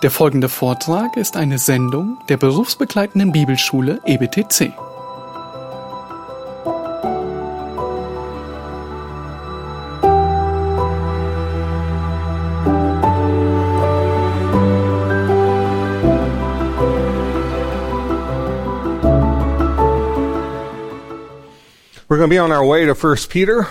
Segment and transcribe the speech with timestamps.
[0.00, 4.72] Der folgende Vortrag ist eine Sendung der berufsbegleitenden Bibelschule EBTC.
[22.08, 23.66] We're going to be on our way to First Peter,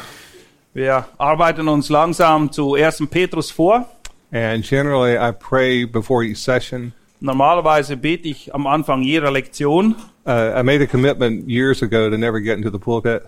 [0.78, 3.08] Wir arbeiten uns langsam zu 1.
[3.10, 3.90] Petrus vor.
[4.32, 6.94] And generally I pray before each session.
[7.20, 9.96] Normalerweise bete ich am Anfang jeder Lektion.
[10.26, 13.24] Uh, I made a commitment years ago to never get into the pulpit,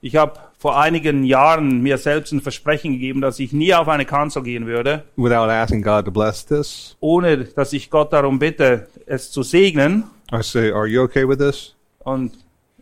[0.00, 4.04] Ich habe vor einigen Jahren mir selbst ein Versprechen gegeben, dass ich nie auf eine
[4.04, 6.96] Kanzel gehen würde, without asking God to bless this.
[7.00, 10.04] ohne dass ich Gott darum bitte, es zu segnen.
[10.32, 11.74] I say, Are you okay with this?
[12.00, 12.32] Und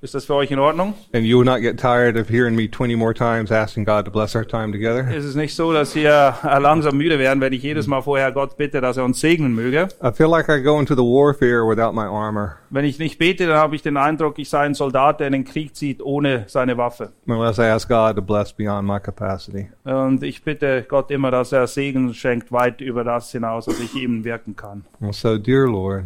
[0.02, 0.94] ist das für euch in Ordnung?
[1.14, 4.10] And you will not get tired of hearing me 20 more times asking God to
[4.10, 5.08] bless our time together.
[5.14, 8.30] Ist es nicht so, dass ihr äh, langsam müde werden, wenn ich jedes Mal vorher
[8.32, 9.88] Gott bitte, dass er uns segnen möge?
[10.02, 13.46] I feel like I go into the warfare without my armor Wenn ich nicht bete,
[13.46, 16.44] dann habe ich den Eindruck, ich sei ein Soldat, der in den Krieg zieht ohne
[16.48, 17.12] seine Waffe.
[17.26, 19.68] unless I ask God to bless beyond my capacity.
[19.84, 23.94] Und ich bitte Gott immer, dass er Segen schenkt, weit über das hinaus, was ich
[23.94, 24.84] ihm wirken kann.
[25.00, 26.04] And so, dear Lord,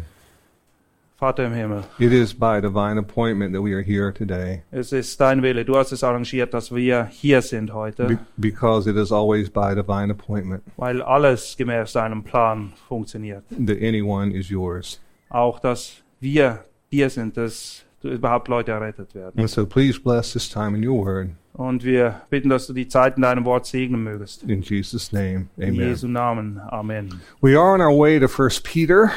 [1.21, 5.21] Vater im Himmel, it is by divine appointment that we are here today, es ist
[5.21, 5.63] dein Wille.
[5.63, 9.75] Du hast es arrangiert, dass wir hier sind be- heute, because it is always by
[9.75, 13.43] divine appointment weil alles gemäß deinem Plan funktioniert.
[13.51, 14.99] that anyone is yours.
[15.29, 19.39] Auch, dass wir dir sind, dass du überhaupt Leute errettet werden.
[19.39, 21.29] And so, please bless this time in your word.
[21.53, 24.41] Und wir bitten, dass du die Zeit in deinem Wort segnen mögest.
[24.43, 25.75] In Jesus' name, In amen.
[25.89, 26.59] Jesu Namen.
[26.69, 27.21] Amen.
[27.41, 29.11] We are on our way to First Peter,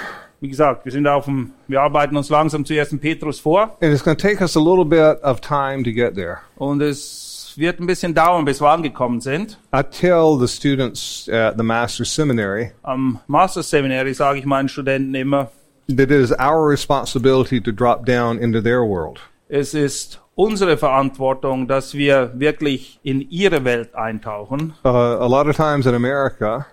[0.44, 3.00] Wie gesagt, wir sind auf dem, wir arbeiten uns langsam zu 1.
[3.00, 3.78] Petrus vor.
[3.80, 6.40] and it's going to take us a little bit of time to get there.
[6.56, 9.58] Und es wird ein bisschen dauern, bis wir angekommen sind.
[9.74, 15.14] I tell the students at the Master's Seminary Am Master Seminary sage ich meinen Studenten
[15.14, 15.50] immer,
[15.88, 19.20] that it is our responsibility to drop down into their world.
[19.48, 24.74] es ist unsere Verantwortung, dass wir wirklich in ihre Welt eintauchen.
[24.84, 26.66] Uh, a lot of times in America,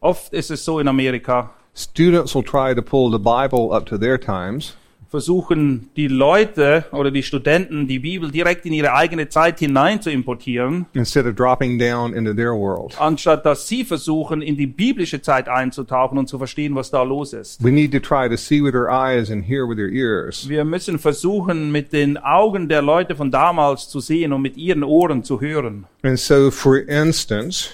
[0.00, 3.96] Oft ist es so in Amerika, students will try to pull the Bible up to
[3.98, 4.74] their times,
[5.10, 10.10] versuchen die Leute oder die Studenten die Bibel direkt in ihre eigene Zeit hinein zu
[10.10, 12.94] importieren, instead of dropping down into their world.
[13.00, 17.32] anstatt dass sie versuchen, in die biblische Zeit einzutauchen und zu verstehen, was da los
[17.32, 17.64] ist.
[17.64, 20.46] We need to try to see with our eyes and hear with our ears.
[20.46, 24.84] Wir müssen versuchen, mit den Augen der Leute von damals zu sehen und mit ihren
[24.84, 25.86] Ohren zu hören.
[26.02, 27.70] And so, for instance,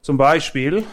[0.00, 0.84] Zum Beispiel,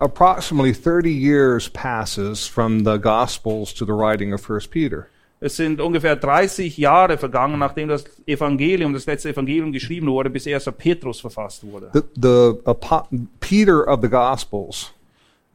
[0.00, 5.08] approximately 30 years passes from the Gospels to the writing of First Peter.
[5.40, 10.46] es sind ungefähr 30 Jahre vergangen, nachdem das Evangelium, das letzte Evangelium geschrieben wurde, bis
[10.46, 10.70] 1.
[10.76, 11.90] Petrus verfasst wurde.
[11.94, 14.92] The, the Peter of the Gospels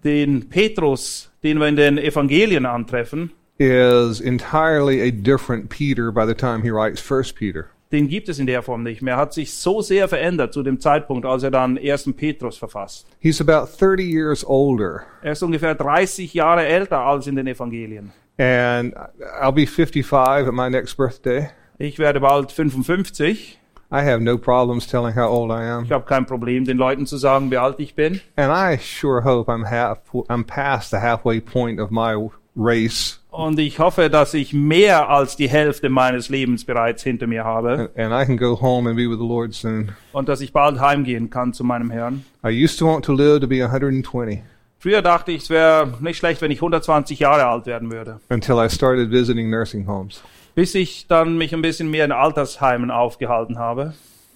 [0.03, 6.35] Den Petrus, den wir in den Evangelien antreffen, is entirely a different Peter by the
[6.35, 7.69] time he writes First Peter.
[7.91, 9.16] Den gibt es in der Form nicht mehr.
[9.16, 12.13] Er hat sich so sehr verändert zu dem Zeitpunkt, als er dann 1.
[12.18, 13.07] Petrus verfasst.
[13.19, 18.12] He's about 30 years older, Er ist ungefähr 30 Jahre älter als in den Evangelien.
[18.38, 18.94] and
[19.41, 21.50] I'll be 55 at my next birthday.
[21.78, 23.59] Ich werde bald 55.
[23.91, 27.06] I have no problems telling how old I am, Ich habe kein Problem, den Leuten
[27.06, 28.19] zu sagen, wie alt ich bin.
[28.35, 32.16] and I sure hope I'm half I'm past the halfway point of my
[32.55, 37.43] race, Und ich hoffe, dass ich mehr als die Hälfte meines Lebens bereits hinter mir
[37.43, 39.91] habe and, and I can go home and be with the Lord soon.
[40.13, 42.23] und dass ich bald heimgehen kann zu meinem Herrn.
[42.45, 44.41] I used to want to live to be 120
[44.79, 48.19] Früher dachte ich, es wäre nicht schlecht, wenn ich 120 Jahre alt werden würde.
[48.29, 50.21] until I started visiting nursing homes.
[50.53, 53.94] Bis ich dann mich ein bisschen mehr in Altersheimen aufgehalten habe.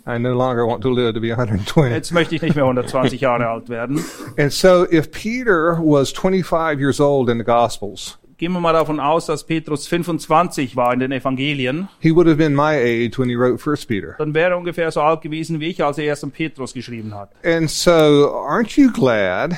[0.08, 1.92] I no longer want to live to be 120.
[1.94, 4.04] Jetzt möchte ich nicht mehr 120 Jahre alt werden.
[4.38, 9.02] And so, if Peter was 25 years old in the Gospels, Gehen wir mal davon
[9.02, 11.90] aus, dass Petrus 25 war in den Evangelien.
[12.00, 14.16] he would have been my age when he wrote First Peter.
[14.18, 16.26] Dann wäre er ungefähr so alt gewesen wie ich, als er 1.
[16.32, 17.32] Petrus geschrieben hat.
[17.44, 17.92] And so,
[18.34, 19.58] aren't you glad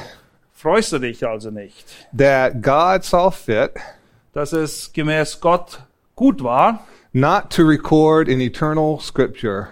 [0.53, 1.86] Freust du dich also nicht,
[2.18, 3.71] that God saw fit
[4.33, 5.80] dass es gemäß Gott
[6.15, 6.80] gut war,
[7.13, 9.68] not to record in eternal Scripture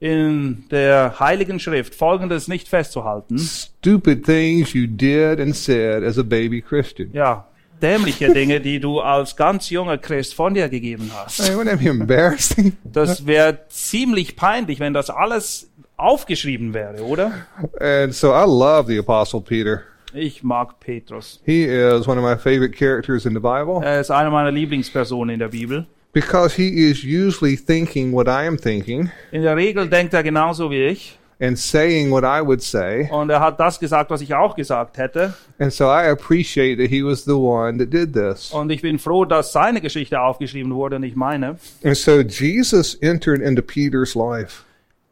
[0.00, 3.38] in der Heiligen Schrift Folgendes nicht festzuhalten.
[3.38, 7.10] stupid things you did and said as a baby Christian?
[7.12, 7.46] Ja,
[7.82, 11.40] dämliche Dinge, die du als ganz junger Christ von dir gegeben hast.
[11.46, 12.76] Hey, wouldn't that be embarrassing?
[12.84, 17.32] Das wäre ziemlich peinlich, wenn das alles aufgeschrieben wäre, oder?
[17.80, 19.82] And so, I love the Apostle Peter.
[20.14, 21.40] Ich mag Petrus.
[21.44, 25.34] He is one of my favorite characters in the Bible Er ist eine meiner Lieblingspersonen
[25.34, 25.86] in der Bibel.
[26.20, 30.70] Because he is usually thinking what I am thinking In der Regel denkt er genauso
[30.70, 31.18] wie ich.
[31.40, 33.08] and saying what I would say.
[33.12, 35.34] Und er hat das gesagt, was ich auch gesagt hätte.
[35.60, 38.50] And so I appreciate that he was the one that did this.
[38.50, 41.58] Und ich bin froh, dass seine Geschichte aufgeschrieben wurde, nicht meine.
[41.84, 44.64] And so Jesus entered into Peter's life.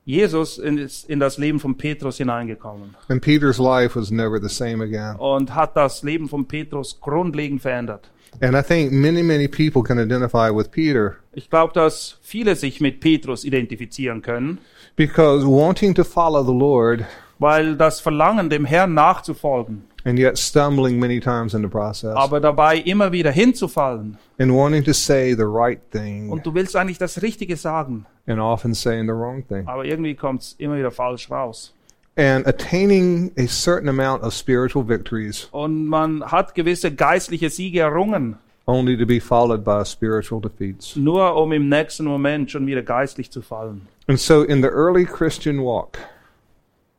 [0.04, 4.82] Jesus ist in das Leben von Petrus hineingekommen And Peter's life was never the same
[4.82, 5.16] again.
[5.16, 8.08] und hat das Leben von Petrus grundlegend verändert.
[8.40, 12.80] And I think many, many people can identify with Peter Ich glaube, dass viele sich
[12.80, 14.58] mit Petrus identifizieren können,
[14.96, 17.04] because wanting to follow the Lord
[17.38, 22.40] weil das Verlangen, dem Herrn nachzufolgen, and yet stumbling many times in the process aber
[22.40, 26.98] dabei immer wieder hinzufallen and wanting to say the right thing und du willst eigentlich
[26.98, 29.66] das Richtige sagen, and often saying the wrong thing.
[29.66, 31.74] aber irgendwie kommt es immer wieder falsch raus.
[32.18, 38.36] And attaining a certain amount of spiritual victories Und man hat gewisse geistliche Siege errungen,
[38.66, 40.96] only to be followed by spiritual defeats.
[40.96, 43.82] nur um im nächsten Moment schon wieder geistlich zu fallen.
[44.08, 45.98] And so in the early Christian walk,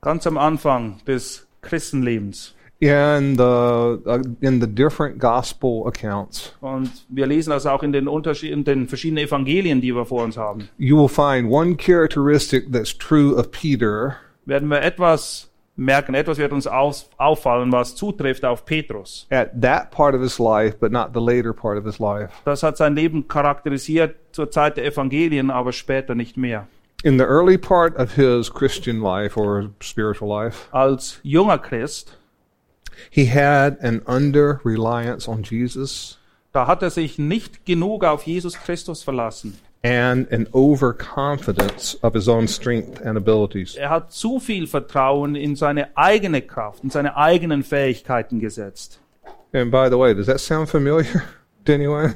[0.01, 2.53] Ganz am Anfang des Christenlebens.
[2.79, 3.41] in the
[4.05, 8.63] uh, in the different gospel accounts, Und wir lesen das auch in den, Unterschied in
[8.63, 10.69] den verschiedenen Evangelien, die wir vor uns haben.
[10.77, 14.17] you will find one characteristic that's true of Peter
[14.47, 19.27] Werden wir etwas merken, etwas wird uns auffallen, was zutrifft auf Petrus.
[19.29, 22.31] at that part of his life, but not the later part of his life.
[22.45, 26.67] Das hat sein Leben charakterisiert zur Zeit der Evangelien, aber später nicht mehr.
[27.03, 32.17] In the early part of his Christian life or spiritual life, Als junger Christ,
[33.11, 36.17] he had an under reliance on Jesus
[36.57, 39.59] da hat er sich nicht genug auf Jesus Christus verlassen.
[39.83, 43.75] And an overconfidence of his own strength and abilities.
[43.75, 48.99] Er hat zu viel Vertrauen in seine eigene Kraft, in seine eigenen Fähigkeiten gesetzt.
[49.53, 51.23] And by the way, does that sound familiar
[51.65, 52.15] to anyone?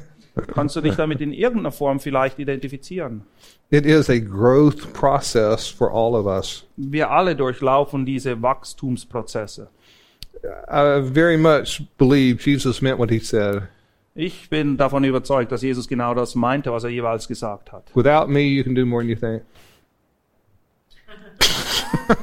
[0.54, 3.22] Kannst du dich damit in irgendeiner Form vielleicht identifizieren?
[3.70, 6.64] It is a growth process for all of us.
[6.76, 9.68] Wir alle durchlaufen diese Wachstumsprozesse.
[10.68, 13.68] I very much believe Jesus meant what he said.
[14.14, 17.90] Ich bin davon überzeugt, dass Jesus genau das meinte, was er jeweils gesagt hat.
[17.94, 19.42] Without me, you can do more than you think.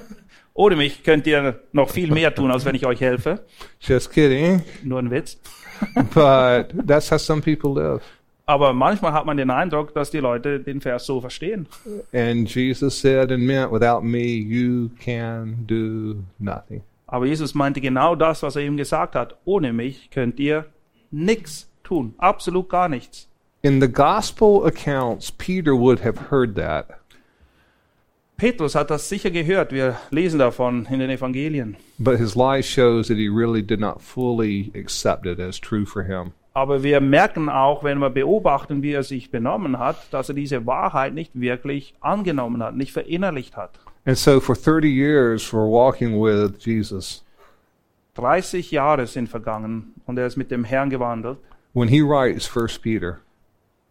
[0.54, 3.44] Ohne mich könnt ihr noch viel mehr tun, als wenn ich euch helfe.
[3.80, 4.62] Just kidding.
[4.84, 5.40] Nur ein Witz.
[6.14, 8.02] But that's how some people live.
[8.46, 11.68] Aber manchmal hat man den Eindruck, dass die Leute den Vers so verstehen.
[12.14, 16.84] And Jesus said and meant, without me, you can do nothing.
[17.08, 19.36] Aber Jesus meinte genau das, was er ihm gesagt hat.
[19.46, 20.66] Ohne mich könnt ihr
[21.12, 22.14] nichts tun.
[22.18, 23.28] Absolut gar nichts.
[23.62, 27.00] In the gospel accounts, Peter would have heard that.
[28.38, 29.74] Petrus hat das sicher gehört.
[29.74, 31.76] Wir lesen davon in den Evangelien.
[31.98, 36.04] But his life shows that he really did not fully accept it as true for
[36.04, 36.32] him.
[36.54, 40.66] Aber wir merken auch, wenn wir beobachten, wie er sich benommen hat, dass er diese
[40.66, 43.72] Wahrheit nicht wirklich angenommen hat, nicht verinnerlicht hat.
[44.06, 47.26] And so for 30 years, for walking with Jesus,
[48.16, 51.38] 30 Jahre sind vergangen und er ist mit dem Herrn gewandelt.
[51.74, 53.20] When he writes First Peter,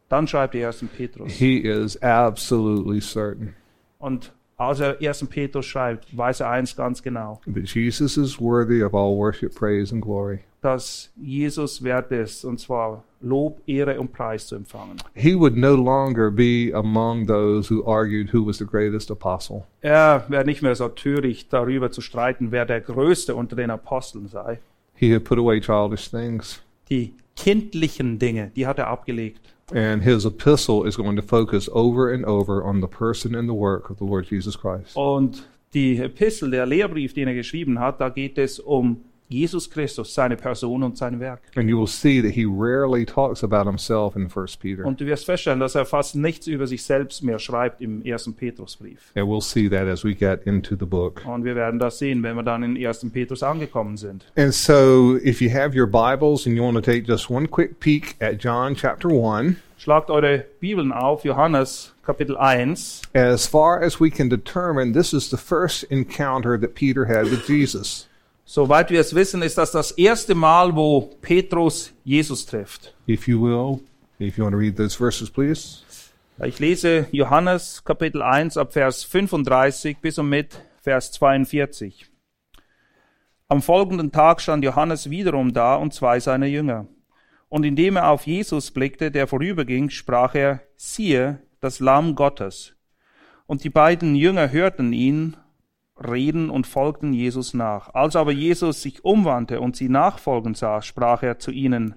[0.09, 0.85] Dann schreibt er 1.
[0.97, 1.33] Petrus.
[1.33, 3.55] he is absolutely certain
[3.99, 5.27] Und als er 1.
[5.29, 9.93] Petrus schreibt, weiß er eins ganz genau, that Jesus is worthy of all worship, praise,
[9.93, 10.41] and glory.
[10.61, 14.97] dass Jesus wert ist, und zwar Lob, Ehre und Preis zu empfangen.
[15.15, 19.65] He would no longer be among those who argued who was the greatest apostle.
[19.81, 24.27] Er wäre nicht mehr so töricht, darüber zu streiten, wer der Größte unter den Aposteln
[24.29, 24.59] sei.
[24.95, 26.61] He had put away childish things.
[26.91, 29.41] Die kindlichen Dinge, die hat er abgelegt.
[29.75, 33.55] And his epistle is going to focus over and over on the person and the
[33.55, 34.97] work of the Lord Jesus Christ.
[34.97, 40.15] Und die Epistel, der Lehrbrief, den er geschrieben hat, da geht es um Jesus Christus,
[40.15, 41.41] seine Person und sein Werk.
[41.57, 44.85] And you will see that he rarely talks about himself in First Peter.
[44.85, 48.35] Und du wirst feststellen, dass er fast nichts über sich selbst mehr schreibt im ersten
[48.35, 49.13] Petrusbrief.
[49.15, 51.23] And we'll see that as we get into the book.
[51.27, 53.07] Und wir werden das sehen, wenn wir dann in 1.
[53.13, 54.25] Petrus angekommen sind.
[54.37, 57.81] And so, if you have your Bibles and you want to take just one quick
[57.81, 63.03] peek at John chapter 1, Schlagt eure Bibeln auf, Johannes Kapitel 1.
[63.15, 67.47] as far as we can determine, this is the first encounter that Peter had with
[67.47, 68.08] Jesus.
[68.51, 72.95] Soweit wir es wissen, ist das das erste Mal, wo Petrus Jesus trifft.
[73.07, 73.81] If you will,
[74.19, 75.83] if you want to read those verses, please.
[76.43, 82.07] Ich lese Johannes Kapitel 1 ab Vers 35 bis und mit Vers 42.
[83.49, 86.87] Am folgenden Tag stand Johannes wiederum da und zwei seiner Jünger.
[87.51, 92.73] Und indem er auf Jesus blickte, der vorüberging, sprach er, siehe, das Lamm Gottes.
[93.45, 95.37] Und die beiden Jünger hörten ihn
[96.07, 97.95] reden und folgten Jesus nach.
[97.95, 101.97] Als aber Jesus sich umwandte und sie nachfolgen sah, sprach er zu ihnen,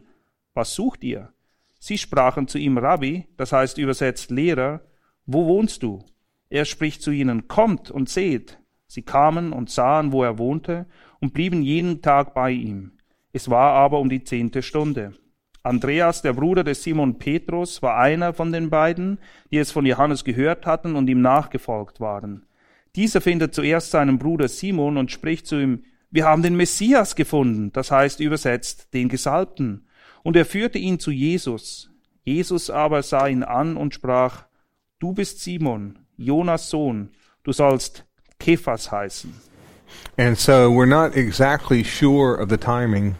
[0.53, 1.33] was sucht ihr?
[1.79, 4.81] Sie sprachen zu ihm, Rabbi, das heißt übersetzt Lehrer,
[5.25, 6.03] wo wohnst du?
[6.49, 8.59] Er spricht zu ihnen, kommt und seht.
[8.87, 10.85] Sie kamen und sahen, wo er wohnte,
[11.21, 12.91] und blieben jeden Tag bei ihm.
[13.31, 15.13] Es war aber um die zehnte Stunde.
[15.63, 19.19] Andreas, der Bruder des Simon Petrus, war einer von den beiden,
[19.51, 22.45] die es von Johannes gehört hatten und ihm nachgefolgt waren.
[22.95, 27.71] Dieser findet zuerst seinen Bruder Simon und spricht zu ihm, wir haben den Messias gefunden,
[27.71, 29.87] das heißt übersetzt den Gesalbten.
[30.23, 31.89] Und er führte ihn zu Jesus.
[32.23, 34.43] Jesus aber sah ihn an und sprach,
[34.99, 37.09] du bist Simon, Jonas Sohn,
[37.43, 38.05] du sollst
[38.39, 39.33] Kephas heißen.
[40.17, 43.15] And so we're not exactly sure of the timing,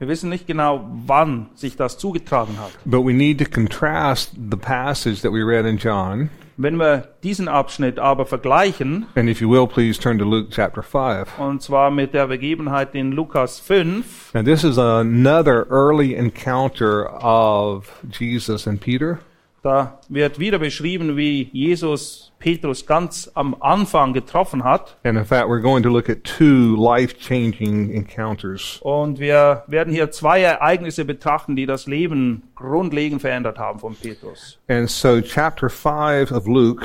[0.00, 2.72] Wir wissen nicht genau, wann sich das zugetragen hat.
[2.84, 6.30] but we need to contrast the passage that we read in John.
[6.56, 10.82] Wenn wir diesen Abschnitt aber vergleichen, And if you will, please turn to Luke chapter
[10.82, 11.38] 5.
[11.38, 17.90] und zwar mit der Begebenheit in Lukas 5, Now, this is another early encounter of
[18.10, 19.18] Jesus and Peter.
[19.64, 24.96] Da wird wieder beschrieben, wie Jesus Petrus ganz am Anfang getroffen hat.
[25.04, 28.78] And in fact, we're going to look at two life changing encounters.
[28.82, 34.58] Und wir werden hier zwei Ereignisse betrachten, die das Leben grundlegend verändert haben von Petrus.
[34.68, 36.84] And so, chapter 5 of Luke,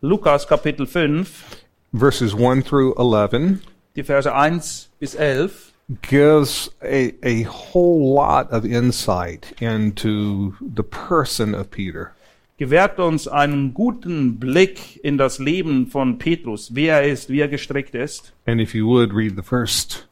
[0.00, 1.44] Lukas Kapitel 5,
[1.92, 3.58] verses 1 through 11,
[3.94, 5.69] die Verse 1 bis 11,
[6.02, 12.14] gives a, a whole lot of insight into the person of Peter.
[12.60, 17.48] gewährt uns einen guten Blick in das Leben von Petrus, wer er ist, wie er
[17.48, 18.34] gestrickt ist.
[18.46, 20.06] And if you would read the first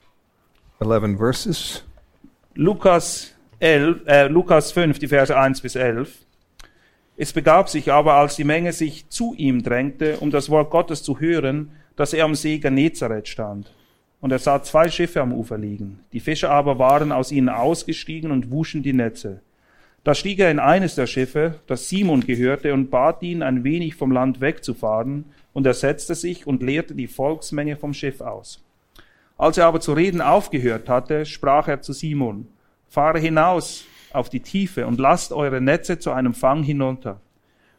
[0.80, 1.84] 11 verses.
[2.54, 6.24] Lukas, 11, äh, Lukas 5, die Verse 1 bis 11.
[7.18, 11.02] Es begab sich aber, als die Menge sich zu ihm drängte, um das Wort Gottes
[11.02, 13.70] zu hören, dass er am See Genezareth stand.
[14.20, 16.00] Und er sah zwei Schiffe am Ufer liegen.
[16.12, 19.42] Die Fischer aber waren aus ihnen ausgestiegen und wuschen die Netze.
[20.04, 23.94] Da stieg er in eines der Schiffe, das Simon gehörte, und bat ihn, ein wenig
[23.94, 28.64] vom Land wegzufahren, und er setzte sich und leerte die Volksmenge vom Schiff aus.
[29.36, 32.48] Als er aber zu reden aufgehört hatte, sprach er zu Simon,
[32.88, 37.20] fahre hinaus auf die Tiefe und lasst eure Netze zu einem Fang hinunter.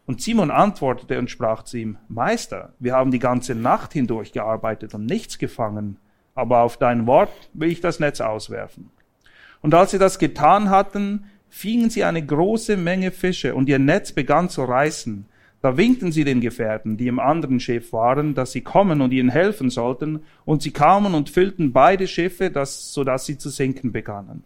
[0.05, 4.93] Und Simon antwortete und sprach zu ihm, Meister, wir haben die ganze Nacht hindurch gearbeitet
[4.93, 5.97] und nichts gefangen,
[6.39, 8.89] aber auf dein Wort will ich das Netz auswerfen.
[9.61, 14.11] Und als sie das getan hatten, fingen sie eine große Menge Fische und ihr Netz
[14.11, 15.25] begann zu reißen.
[15.61, 19.29] Da winkten sie den Gefährten, die im anderen Schiff waren, dass sie kommen und ihnen
[19.29, 23.91] helfen sollten, und sie kamen und füllten beide Schiffe, dass, so dass sie zu sinken
[23.91, 24.43] begannen.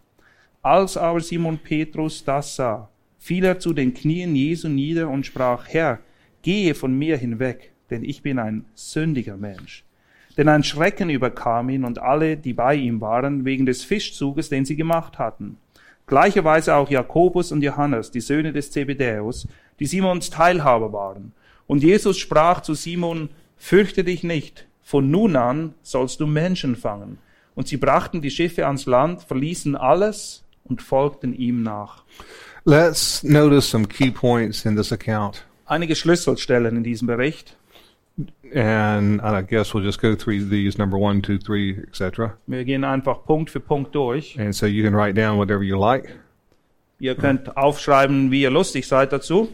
[0.62, 5.68] Als aber Simon Petrus das sah, fiel er zu den Knien Jesu nieder und sprach,
[5.68, 6.00] Herr,
[6.42, 9.84] gehe von mir hinweg, denn ich bin ein sündiger Mensch.
[10.36, 14.64] Denn ein Schrecken überkam ihn und alle, die bei ihm waren, wegen des Fischzuges, den
[14.64, 15.58] sie gemacht hatten.
[16.06, 19.48] Gleicherweise auch Jakobus und Johannes, die Söhne des Zebedäus,
[19.80, 21.32] die Simons Teilhaber waren.
[21.66, 27.18] Und Jesus sprach zu Simon, fürchte dich nicht, von nun an sollst du Menschen fangen.
[27.54, 32.02] Und sie brachten die Schiffe ans Land, verließen alles und folgten ihm nach.
[32.64, 35.44] Let's notice some key points in this account.
[35.66, 37.56] Einige Schlüsselstellen in diesem Bericht.
[38.54, 42.36] And I guess we'll just go through these number one, two, three, etc.
[42.46, 44.38] Wir gehen einfach Punkt für Punkt durch.
[44.38, 46.14] And so you can write down whatever you like.
[47.00, 49.48] Ihr könnt aufschreiben, wie ihr lustig seid dazu.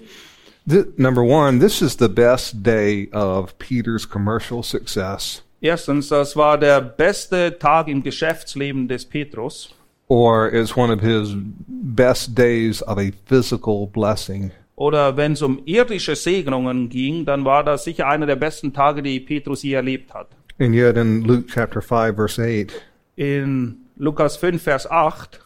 [0.69, 6.57] Th- number one, this is the best day of Peter's commercial success, Erstens, das war
[6.59, 9.75] der beste Tag im Geschäftsleben des Petrus.
[10.09, 11.35] or it's one of his
[11.69, 14.51] best days of a physical blessing.
[14.81, 19.03] Oder wenn es um irdische Segnungen ging, dann war das sicher einer der besten Tage,
[19.03, 20.29] die Petrus je erlebt hat.
[20.59, 22.73] And yet in Luke chapter 5, verse 8,
[23.17, 25.39] In Lukas 5, Vers 8.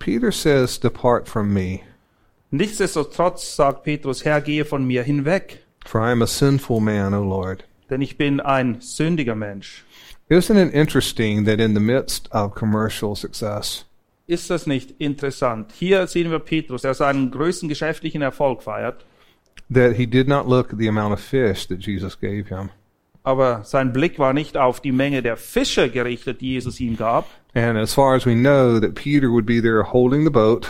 [0.00, 1.82] Peter says, Depart from me,
[2.50, 7.22] Nichtsdestotrotz sagt Petrus, Herr, gehe von mir hinweg, for I am a sinful man, O
[7.22, 7.62] Lord.
[7.90, 9.84] denn ich bin ein sündiger Mensch.
[10.28, 13.84] Isn't it interesting that in the midst of commercial success,
[14.26, 15.72] Ist das nicht interessant?
[15.72, 19.04] Hier sehen wir Petrus, der seinen größten geschäftlichen Erfolg feiert,
[19.72, 22.70] that he did not look at the amount of fish that Jesus gave him?
[23.24, 27.26] aber sein Blick war nicht auf die Menge der Fische gerichtet, die Jesus ihm gab.
[27.54, 30.68] And as far as we know, that Peter would be there holding the boat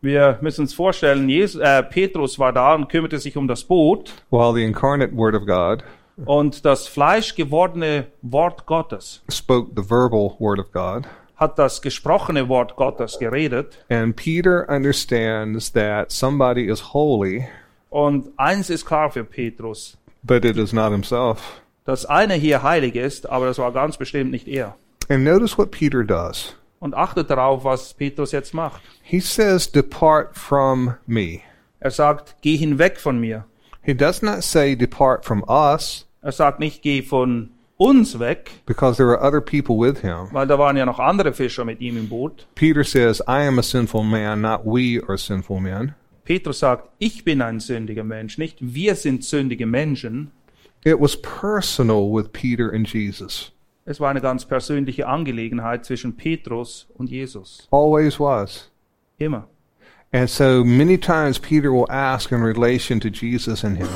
[0.00, 4.14] Wir müssen uns vorstellen, Jesus, äh, Petrus war da und kümmerte sich um das Boot
[4.30, 5.84] while the incarnate Word of God
[6.24, 11.06] und das fleischgewordene Wort Gottes spoke the verbal Word of God.
[11.40, 13.84] Hat das gesprochene Wort Gottes geredet.
[13.88, 17.48] And Peter understands that somebody is holy,
[17.88, 21.62] Und eins ist klar für Petrus, but it is not himself.
[21.84, 24.76] dass einer hier heilig ist, aber das war ganz bestimmt nicht er.
[25.08, 26.54] And notice what Peter does.
[26.78, 28.80] Und achtet darauf, was Petrus jetzt macht.
[29.02, 31.40] He says, Depart from me.
[31.80, 33.44] Er sagt, geh hinweg von mir.
[33.82, 36.06] He does not say, Depart from us.
[36.22, 40.28] Er sagt nicht, geh von uns weg, because there were other people with him.
[40.32, 42.46] weil da waren ja noch andere Fischer mit ihm im Boot.
[42.54, 45.94] Peter says, I am a sinful man, not we are sinful men.
[46.24, 50.30] Petrus sagt, ich bin ein sündiger Mensch, nicht wir sind sündige Menschen.
[50.84, 53.50] It was personal with Peter and Jesus.
[53.86, 57.66] Es war eine ganz persönliche Angelegenheit zwischen Petrus und Jesus.
[57.70, 58.70] Always was.
[59.18, 59.48] Immer.
[60.12, 63.88] And so many times Peter will ask in relation to Jesus and him,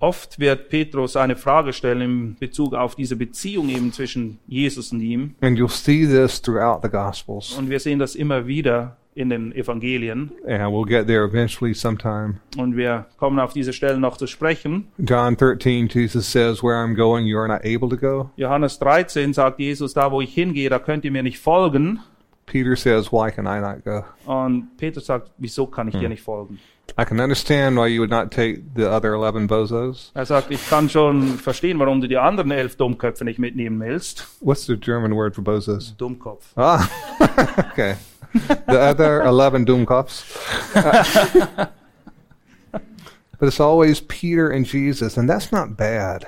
[0.00, 5.00] Oft wird Petrus eine Frage stellen in Bezug auf diese Beziehung eben zwischen Jesus und
[5.00, 5.34] ihm.
[5.40, 7.52] and you'll see this throughout the Gospels.
[7.58, 10.30] Und wir sehen das immer wieder in den Evangelien.
[10.46, 12.34] And we'll get there eventually sometime.
[12.56, 14.86] Und wir kommen auf diese Stellen noch zu sprechen.
[14.98, 18.30] John 13, Jesus says, Where I'm going, you are not able to go.
[18.36, 21.98] Johannes 13 sagt Jesus, da wo ich hingehe, da könnt ihr mir nicht folgen.
[22.46, 24.04] Peter says, Why can I not go?
[24.32, 26.58] Und Petrus sagt, wieso kann ich dir nicht folgen?
[26.96, 30.10] I can understand why you would not take the other 11 bozos.
[30.14, 34.26] Er sagt, ich kann schon verstehen, warum du die anderen elf Dummköpfe nicht mitnehmen willst.
[34.40, 35.94] What's the German word for bozos?
[35.96, 36.52] Dummkopf.
[36.56, 36.88] Ah,
[37.72, 37.96] okay.
[38.32, 40.24] The other 11 Doomkopfs.
[40.74, 41.66] Uh,
[43.38, 46.26] but it's always Peter and Jesus, and that's not bad.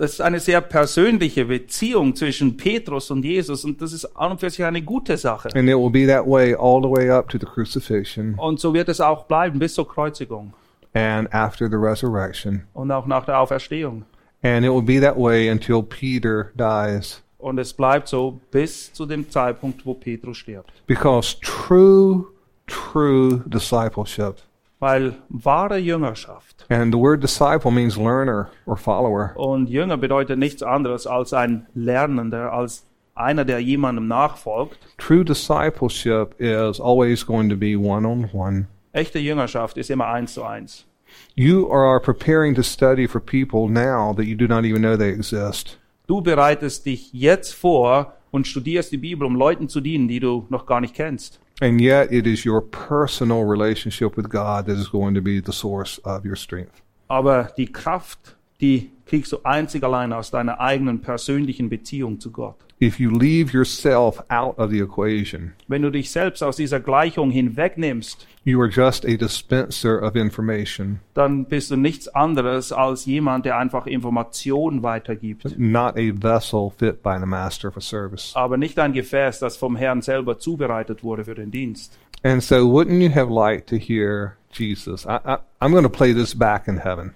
[0.00, 4.40] Das ist eine sehr persönliche Beziehung zwischen Petrus und Jesus und das ist an und
[4.40, 5.50] für sich eine gute Sache.
[5.54, 8.72] And it will be that way all the way up to the crucifixion Und so
[8.72, 10.54] wird es auch bleiben bis zur Kreuzigung
[10.94, 12.62] and after the resurrection.
[12.72, 14.06] und auch nach der Auferstehung.
[14.42, 17.22] And it will be that way until Peter dies.
[17.36, 20.72] Und es bleibt so bis zu dem Zeitpunkt, wo Petrus stirbt.
[20.86, 22.24] Because true,
[22.66, 24.36] true discipleship,
[24.80, 30.62] Weil wahre Jüngerschaft and the word disciple means learner or follower, und Jünger bedeutet nichts
[30.62, 34.78] anderes als ein Lernender, als einer, der jemandem nachfolgt.
[34.96, 38.66] true discipleship is always going to be one on one.
[38.92, 40.86] Echte Jüngerschaft ist immer eins zu eins.
[41.34, 45.10] You are preparing to study for people now that you do not even know they
[45.12, 45.78] exist.
[46.06, 50.46] Du bereitest dich jetzt vor und studierst die Bibel, um Leuten zu dienen, die du
[50.48, 51.40] noch gar nicht kennst.
[51.60, 55.52] And yet, it is your personal relationship with God that is going to be the
[55.52, 56.82] source of your strength.
[57.08, 62.56] Aber die Kraft, die kriegst du einzig allein aus deiner eigenen persönlichen Beziehung zu Gott.
[62.80, 67.30] If you leave yourself out of the equation, Wenn du dich selbst aus dieser Gleichung
[67.30, 73.44] hinwegnimmst, you are just a dispenser of information, dann bist du nichts anderes als jemand,
[73.44, 75.58] der einfach Informationen weitergibt.
[75.58, 78.32] not a vessel fit by the master for service.
[78.34, 81.98] Aber nicht ein Gefäß, das vom Herrn selber zubereitet wurde für den Dienst.
[82.22, 85.06] And so, wouldn't you have liked to hear Jesus?
[85.06, 87.14] I, I, I'm going to play this back in heaven.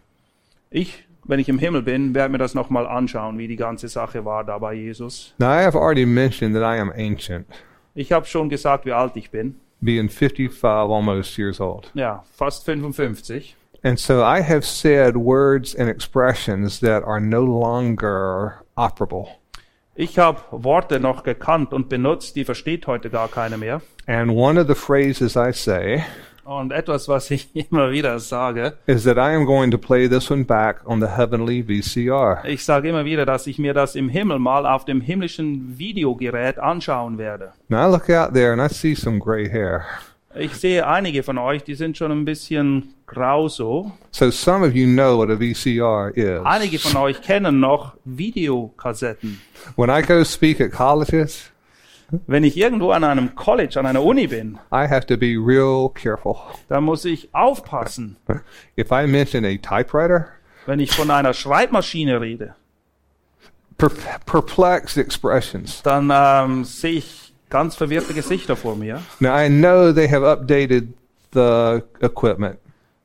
[0.71, 4.25] Ich, wenn ich im Himmel bin, werde mir das nochmal anschauen, wie die ganze Sache
[4.25, 5.35] war da bei Jesus.
[5.39, 7.47] Now, I have already mentioned that I am ancient,
[7.95, 9.57] Ich habe schon gesagt, wie alt ich bin.
[9.85, 11.90] Being 55 almost years old.
[11.94, 13.55] Ja, fast 55.
[13.83, 19.29] And so I have said words and expressions that are no longer operable.
[19.94, 23.81] Ich habe Worte noch gekannt und benutzt, die versteht heute gar keiner mehr.
[24.07, 26.05] And one of the phrases I say
[26.45, 30.31] Und etwas, was ich immer wieder sage, is that I am going to play this
[30.31, 32.45] one back on the heavenly VCR.
[32.45, 36.59] ich sage immer wieder, dass ich mir das im Himmel mal auf dem himmlischen Videogerät
[36.59, 37.53] anschauen werde.
[37.69, 39.85] Now I look out there and I see some gray hair.
[40.37, 43.93] Ich sehe einige von euch, die sind schon ein bisschen grau so.
[44.11, 46.45] So some of you know what a VCR is.
[46.45, 49.41] Einige von euch kennen noch Videokassetten.
[49.77, 51.51] When I go speak at colleges,
[52.27, 55.88] Wenn ich irgendwo an einem College, an einer Uni bin, I have to be real
[55.95, 56.37] careful.
[56.69, 58.17] dann muss ich aufpassen,
[58.79, 60.29] If I mention a typewriter,
[60.67, 62.55] wenn ich von einer Schreibmaschine rede.
[63.79, 63.90] per-
[64.27, 65.83] perplexed expressions.
[65.83, 69.01] Dann ähm, sehe ich ganz verwirrte Gesichter vor mir.
[69.21, 70.88] Now I know they have updated
[71.33, 72.59] the equipment,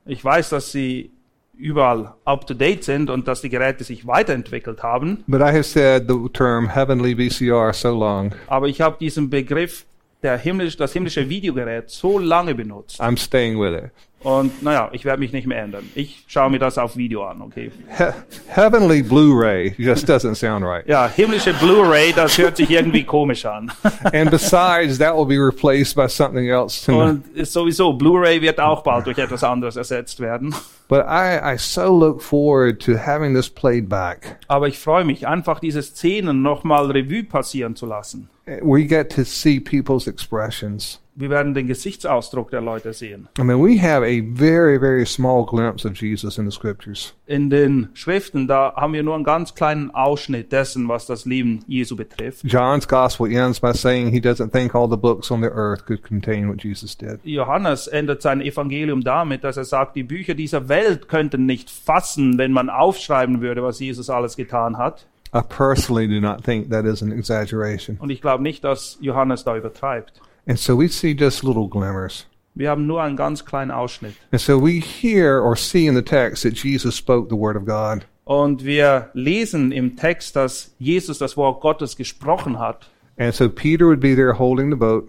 [0.05, 1.11] Ich weiß, dass sie
[1.59, 5.23] überall up-to-date sind und dass die Geräte sich weiterentwickelt haben.
[5.27, 8.33] but I have said the term heavenly VCR so long.
[8.47, 9.85] Aber ich habe diesen Begriff,
[10.23, 13.01] der himmlisch, das himmlische Videogerät, so lange benutzt.
[13.01, 13.91] I'm staying with it.
[14.21, 15.89] Und naja, ich werde mich nicht mehr ändern.
[15.95, 17.71] Ich schaue mir das auf Video an, okay?
[17.97, 18.03] He-
[18.47, 20.85] heavenly Blu-ray just doesn't sound right.
[20.87, 23.71] Ja, himmlische Blu-ray, das hört sich irgendwie komisch an.
[24.13, 26.85] And besides, that will be replaced by something else.
[26.85, 27.21] tonight.
[27.37, 30.53] Und sowieso, Blu-ray wird auch bald durch etwas anderes ersetzt werden.
[30.89, 34.37] But I, I so look forward to having this played back.
[34.47, 38.29] Aber ich freue mich, einfach diese Szenen nochmal Revue passieren zu lassen.
[38.61, 40.99] We get to see people's expressions.
[41.19, 43.27] Wir werden den Gesichtsausdruck der Leute sehen.
[43.37, 47.13] I mean, we have a very, very small glimpse of Jesus in the scriptures.
[47.25, 51.59] In den Schriften, da haben wir nur einen ganz kleinen Ausschnitt dessen, was das Leben
[51.67, 52.45] Jesu betrifft.
[52.45, 56.03] John's gospel ends by saying he doesn't think all the books on the earth could
[56.03, 57.19] contain what Jesus did.
[57.25, 62.37] Johannes endet sein Evangelium damit, dass er sagt, die Bücher dieser Welt könnten nicht fassen,
[62.37, 65.05] wenn man aufschreiben würde, was Jesus alles getan hat.
[65.35, 67.97] I personally do not think that is an exaggeration.
[67.99, 70.21] Und ich glaube nicht, dass Johannes da übertreibt.
[70.49, 72.25] And so we see just little glimmers.
[72.55, 74.15] Wir haben nur einen ganz kleinen Ausschnitt.
[74.31, 77.65] And so we hear or see in the text that Jesus spoke the word of
[77.65, 78.03] God.
[78.25, 82.89] Und wir lesen im Text, dass Jesus das Wort Gottes gesprochen hat.
[83.19, 85.07] And so Peter would be there holding the boat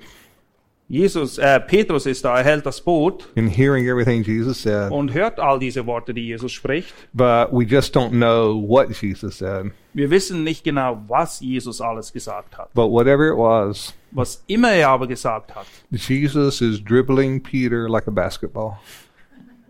[0.93, 4.91] Jesus, äh, Petrus ist da, er hält das Boot and hearing everything Jesus said.
[4.91, 6.93] und hört all diese Worte, die Jesus spricht.
[7.13, 9.71] But we just don't know what Jesus said.
[9.95, 12.75] Wir wissen nicht genau, was Jesus alles gesagt hat.
[12.75, 18.09] But whatever it was, Was immer er aber gesagt hat, Jesus is dribbling Peter like
[18.09, 18.73] a basketball.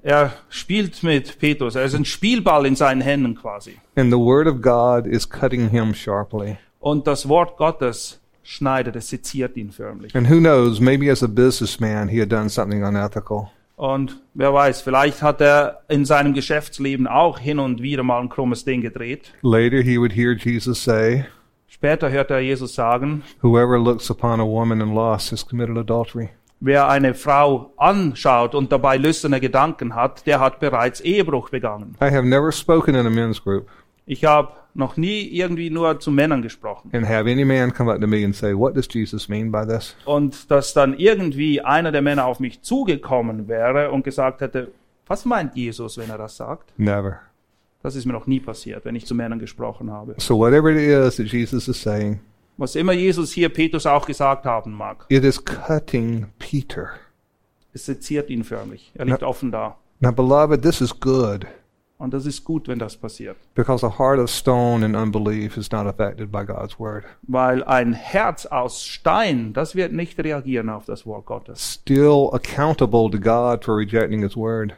[0.03, 1.75] er spielt mit Petrus.
[1.75, 3.77] Er ist ein Spielball in seinen Händen quasi.
[3.95, 6.57] And the word of God is cutting him sharply.
[6.79, 10.15] Und das Wort Gottes schneidet, es seziert ihn förmlich.
[10.15, 13.51] And who knows, maybe as a businessman, he had done something unethical.
[13.77, 18.29] Und wer weiß, vielleicht hat er in seinem Geschäftsleben auch hin und wieder mal ein
[18.29, 19.33] krummes Ding gedreht.
[19.43, 21.25] Later, he would hear Jesus say,
[21.69, 26.29] Später hört er Jesus sagen, Whoever looks upon a woman in lust has committed adultery.
[26.61, 31.97] wer eine Frau anschaut und dabei lüsterne Gedanken hat, der hat bereits Ehebruch begangen.
[32.03, 33.67] I have never spoken in a men's group
[34.11, 36.91] Ich habe noch nie irgendwie nur zu Männern gesprochen.
[36.93, 39.65] and have any man come up to me and say, What does Jesus mean by
[39.65, 39.95] this?
[40.05, 44.73] Und dass dann irgendwie einer der Männer auf mich zugekommen wäre und gesagt hätte,
[45.07, 46.73] was meint Jesus, wenn er das sagt?
[46.77, 47.21] Never.
[47.85, 50.17] Das ist mir noch nie passiert, wenn ich zu Männern gesprochen habe.
[50.19, 52.19] So, whatever it is that Jesus is saying,
[52.57, 56.91] Was immer Jesus hier Petrus auch gesagt haben mag, it is cutting Peter.
[57.73, 58.91] es seziert ihn förmlich.
[58.95, 59.77] Er liegt offen da.
[60.01, 61.47] Now, beloved, this is good
[62.01, 63.37] Und das ist gut, wenn das passiert.
[63.55, 67.05] because a heart of stone and unbelief is not affected by God's word.
[67.29, 71.79] Weil ein Herz aus Stein, das wird nicht reagieren auf das Wort Gottes.
[71.83, 74.73] Still accountable to God for rejecting his word.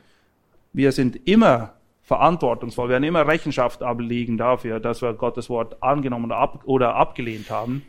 [0.72, 6.32] Wir sind immer verantwortungsvoll, wir werden immer Rechenschaft ablegen dafür, dass wir Gottes Wort angenommen
[6.64, 7.82] oder abgelehnt haben.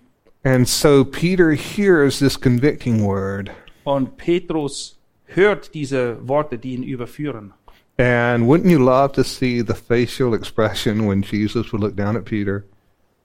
[0.43, 3.49] And so Peter hears this convicting word.
[3.83, 7.53] Und Petrus hört diese Worte, die ihn überführen.
[7.97, 12.25] And wouldn't you love to see the facial expression when Jesus would look down at
[12.25, 12.63] Peter?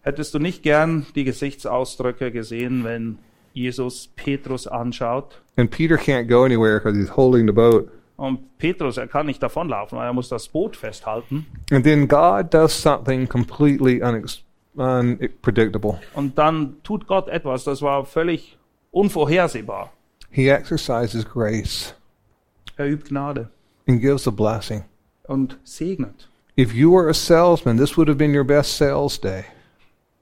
[0.03, 3.19] Hättest du nicht gern die Gesichtsausdrücke gesehen, wenn
[3.55, 5.41] Jesus Petrus anschaut?
[5.57, 7.91] And Peter can't go anywhere because he's holding the boat.
[8.17, 11.47] Und Petrus, er kann nicht davonlaufen, weil er muss das Boot festhalten.
[11.71, 16.01] And then God does something completely unpredictable.
[16.15, 18.59] Und dann tut Gott etwas, das war völlig
[18.91, 19.93] unvorhersehbar.
[20.31, 21.95] He exercises grace
[22.77, 23.51] Er übt Gnade
[23.89, 24.85] and gives a blessing.
[25.29, 26.29] und segnet.
[26.57, 29.45] If you were a salesman, this would have been your best sales day.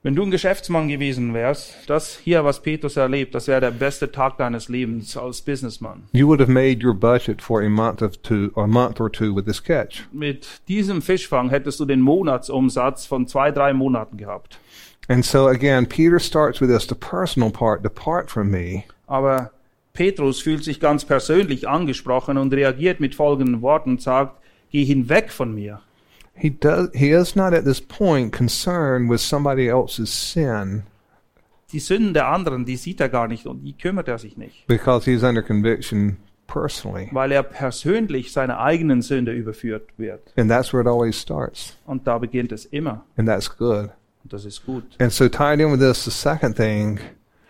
[0.03, 4.13] Wenn du ein Geschäftsmann gewesen wärst, das hier, was Petrus erlebt, das wäre der beste
[4.13, 6.05] Tag deines Lebens als Businessman.
[6.13, 9.35] You would have made your budget for a month of two, a month or two
[9.35, 10.07] with this catch.
[10.13, 14.61] Mit diesem Fischfang hättest du den Monatsumsatz von zwei, drei Monaten gehabt.
[15.09, 18.85] And so again, Peter starts with this, the personal part, depart from me.
[19.09, 19.51] Aber
[19.97, 25.31] Petrus fühlt sich ganz persönlich angesprochen und reagiert mit folgenden Worten und sagt, geh hinweg
[25.33, 25.81] von mir.
[26.35, 30.83] He does, he is not at this point concerned with somebody else's sin
[31.73, 34.67] Die Sünden der anderen, die sieht er gar nicht und die kümmert er sich nicht,
[34.67, 37.09] because he's under conviction personally.
[37.13, 40.33] weil er persönlich seine eigenen Sünde überführt wird.
[40.37, 41.77] And that's where it always starts.
[41.87, 43.05] Und da beginnt es immer.
[43.17, 43.89] And that's good.
[44.23, 44.85] Und das ist gut.
[45.01, 47.01] And so tied in with this, the second thing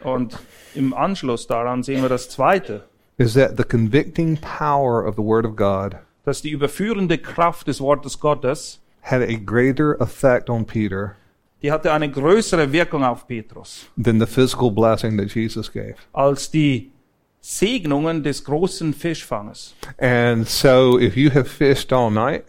[0.06, 0.38] Und
[0.74, 2.84] im Anschluss daran sehen wir das Zweite,
[3.18, 7.80] is that the convicting power of the Word of God dass die überführende Kraft des
[7.80, 11.16] Wortes Gottes, had a greater effect on Peter
[11.62, 15.96] die hatte eine größere Wirkung auf Petrus than the physical blessing that Jesus gave.
[16.12, 16.92] als die
[17.40, 19.74] Segnungen des großen Fischfanges.
[19.98, 22.44] And so if you have fished all night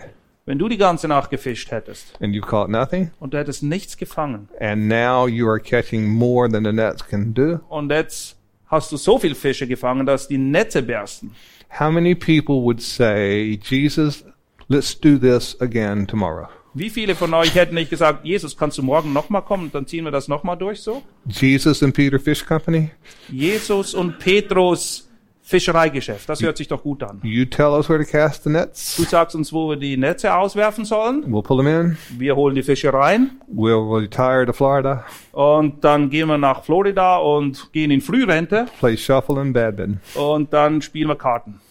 [0.47, 3.97] Wenn du die ganze Nacht gefischt hättest and you caught nothing, und du hättest nichts
[3.97, 8.89] gefangen and now you are catching more than the nets can do, und jetzt hast
[8.91, 11.35] du so viel Fische gefangen, dass die Netze bersten.
[11.77, 14.23] how many people would say, Jesus,
[14.69, 16.47] let's do this again tomorrow?
[16.73, 20.05] Wie viele von euch hätten nicht gesagt, Jesus, kannst du morgen nochmal kommen, dann ziehen
[20.05, 21.03] wir das nochmal durch so?
[21.27, 22.91] Jesus and Peter Fish Company,
[23.29, 25.06] Jesus und Petrus
[25.47, 27.21] Fischereigeschäft, das hört sich doch gut an.
[27.23, 30.35] you tell us where to cast the Du nets, sagst uns, wo wir die Netze
[30.35, 31.23] auswerfen sollen.
[31.25, 36.09] we'll pull them in, Wir holen die Fische rein we'll retire to Florida, und dann
[36.09, 40.01] gehen wir nach Florida und gehen in Frührente play shuffle and badminton.
[40.15, 41.61] und dann spielen wir Karten.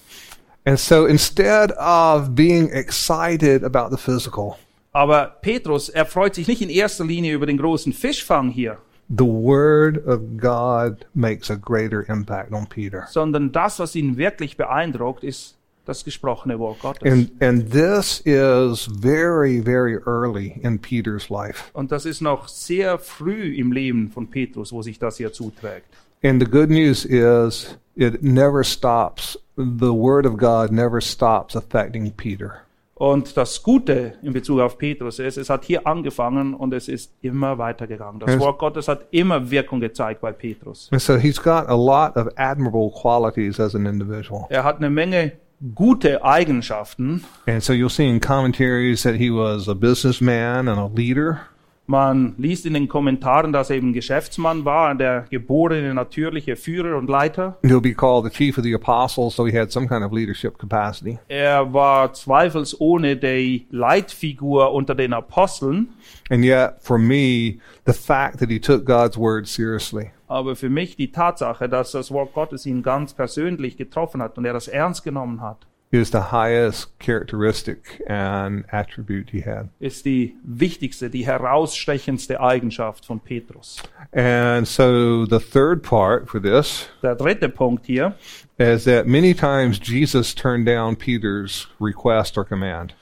[0.65, 4.57] And so instead of being excited about the physical,
[4.93, 9.25] Aber Petrus, er freut sich nicht in erster Linie über den großen Fischfang hier, the
[9.25, 13.07] Word of God makes a greater impact on Peter.
[13.11, 17.11] sondern das, was ihn wirklich beeindruckt, ist das gesprochene Wort Gottes.
[17.11, 21.71] And, and this is very, very early in Peter's life.
[21.73, 25.87] Und das ist noch sehr früh im Leben von Petrus, wo sich das hier zuträgt.
[26.25, 29.39] And the good news is it never stops.
[29.57, 32.66] The Word of God never stops affecting Peter.
[32.99, 37.13] Und das Gute in Bezug auf Petrus ist, es hat hier angefangen und es ist
[37.21, 38.21] immer weitergegangen.
[38.21, 40.89] Das Wort Gottes hat immer Wirkung gezeigt bei Petrus.
[40.91, 44.47] And so he's got a lot of admirable qualities as an individual.
[44.49, 45.33] Er hat eine Menge
[45.75, 47.23] gute Eigenschaften.
[47.47, 51.41] And so you'll see in commentaries that he was a businessman and a leader.
[51.87, 57.09] Man liest in den Kommentaren, dass er eben Geschäftsmann war, der geborene natürliche Führer und
[57.09, 57.59] Leiter.
[57.63, 60.59] He'll be called the chief of the apostles, so he had some kind of leadership
[60.59, 61.19] capacity.
[61.29, 65.89] Er war zweifelsohne die Leitfigur unter den Aposteln.
[66.29, 70.97] And yet, for me, the fact that he took God's word seriously Aber für mich
[70.97, 75.05] die Tatsache, dass das Wort Gottes ihn ganz persönlich getroffen hat und er das ernst
[75.05, 79.69] genommen hat, is the highest characteristic and attribute he had.
[79.81, 83.83] ist die wichtigste, die herausstechendste Eigenschaft von Petrus.
[84.13, 88.15] And so the third part for this Der dritte Punkt hier
[88.59, 92.95] is that many times Jesus turned down Peter's request or command.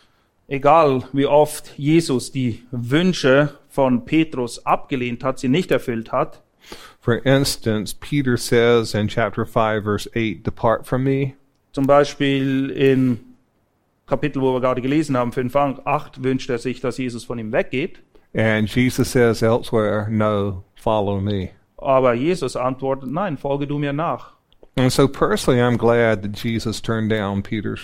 [0.46, 6.42] Egal wie oft Jesus die Wünsche von Petrus abgelehnt hat, sie nicht erfüllt hat.
[7.00, 11.34] For instance, Peter says in chapter 5, verse 8, Depart from me,
[11.74, 13.18] Zum Beispiel in
[14.06, 17.52] Kapitel, wo wir gerade gelesen haben, 5, 8 wünscht er sich, dass Jesus von ihm
[17.52, 17.98] weggeht.
[18.32, 21.50] and Jesus says elsewhere, No, follow me.
[21.76, 24.32] Aber Jesus antwortet, nein, folge du mir nach.
[24.76, 27.80] And so personally, I'm glad that Jesus turned down Peter's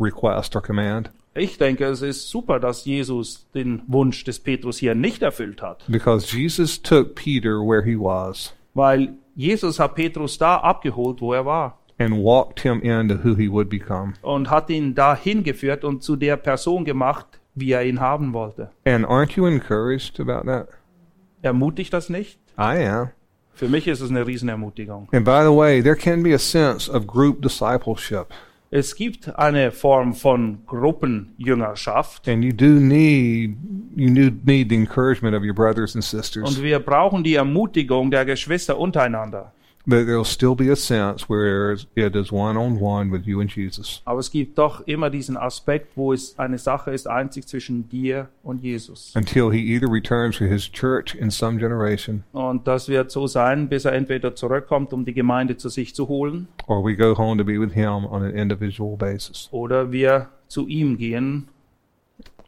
[0.00, 4.94] request or command Ich denke, es ist super, dass Jesus den Wunsch des Petrus hier
[4.94, 5.84] nicht erfüllt hat.
[5.88, 11.44] because Jesus took Peter where he was Weil Jesus hat Petrus da abgeholt, wo er
[11.44, 11.78] war.
[11.98, 14.14] And walked him into who he would become.
[14.22, 18.70] Und hat ihn da hingeführt und zu der Person gemacht, wie er ihn haben wollte.
[18.84, 20.68] And aren't you encouraged about that?
[21.42, 22.38] Ermutigt das nicht?
[22.58, 23.08] I am.
[23.54, 25.08] Für mich ist es eine Riesenermutigung.
[25.12, 28.26] And by the way, there can be a sense of group discipleship.
[28.70, 33.56] Es gibt eine Form von Gruppenjüngerschaft And you do need
[33.94, 36.48] you do need the encouragement of your brothers and sisters.
[36.48, 39.52] und wir brauchen die Ermutigung der Geschwister untereinander.
[39.88, 43.48] But there'll still be a sense where it is one on one with you and
[43.48, 44.02] Jesus.
[44.04, 48.28] Aber es gibt doch immer diesen Aspekt, wo es eine Sache ist, einzig zwischen dir
[48.42, 49.12] und Jesus.
[49.14, 53.68] Until he either returns for his church in some generation Und das wird so sein,
[53.68, 57.38] bis er entweder zurückkommt, um die Gemeinde zu sich zu holen, or we go home
[57.38, 59.48] to be with him on an individual basis.
[59.52, 61.46] oder wir zu ihm gehen.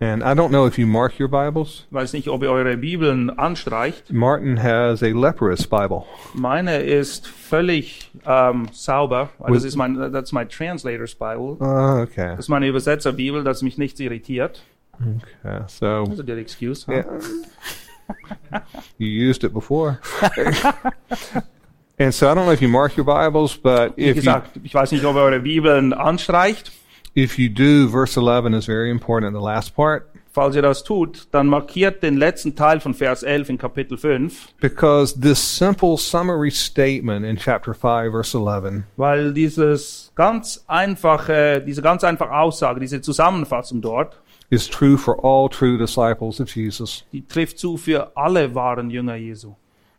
[0.00, 1.86] And I don't know if you mark your Bibles.
[1.90, 4.12] Weiß nicht, ob ihr eure Bibeln anstreicht.
[4.12, 6.04] Martin has a leprous Bible.
[6.34, 9.30] Meine ist völlig ähm, sauber.
[9.38, 11.56] weil Das ist mein, that's my translator's Bible.
[11.58, 12.30] Oh, okay.
[12.30, 14.62] Das ist meine Übersetzerbibel, dass mich nichts irritiert.
[15.00, 15.62] Okay.
[15.66, 16.86] So Also der Excuse.
[16.86, 16.92] huh?
[16.92, 17.04] Yeah.
[18.98, 19.98] you used it before.
[21.98, 24.60] and so I don't know if you mark your Bibles, but Wie if you, gesagt,
[24.62, 26.70] ich weiß nicht, ob ihr eure Bibeln anstreicht.
[27.18, 31.26] If you do, verse 11 is very important, the last part, Falls ihr das tut,
[31.32, 36.50] dann markiert den letzten Teil von Vers 11 in Kapitel 5, because this simple summary
[36.50, 43.00] statement in chapter 5, verse 11, weil dieses ganz einfache, diese ganz einfache Aussage, diese
[43.00, 47.04] Zusammenfassung dort, is true for all true disciples of Jesus.
[47.12, 49.54] die trifft zu für alle wahren Jünger Jesu.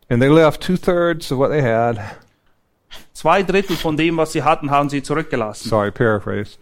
[0.08, 1.98] And they left two thirds of what they had.
[3.12, 5.68] Zwei Drittel von dem, was sie hatten, haben sie zurückgelassen.
[5.68, 6.58] Sorry, paraphrase.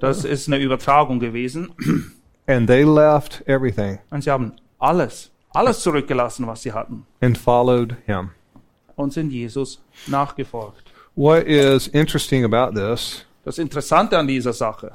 [0.00, 1.70] Das ist eine Übertragung gewesen.
[2.46, 7.06] And they left everything Und sie haben alles, alles zurückgelassen, was sie hatten.
[7.20, 8.30] and followed him.
[8.96, 10.92] Und sind Jesus nachgefolgt.
[11.14, 14.92] What is interesting about this Das Interessante an dieser Sache,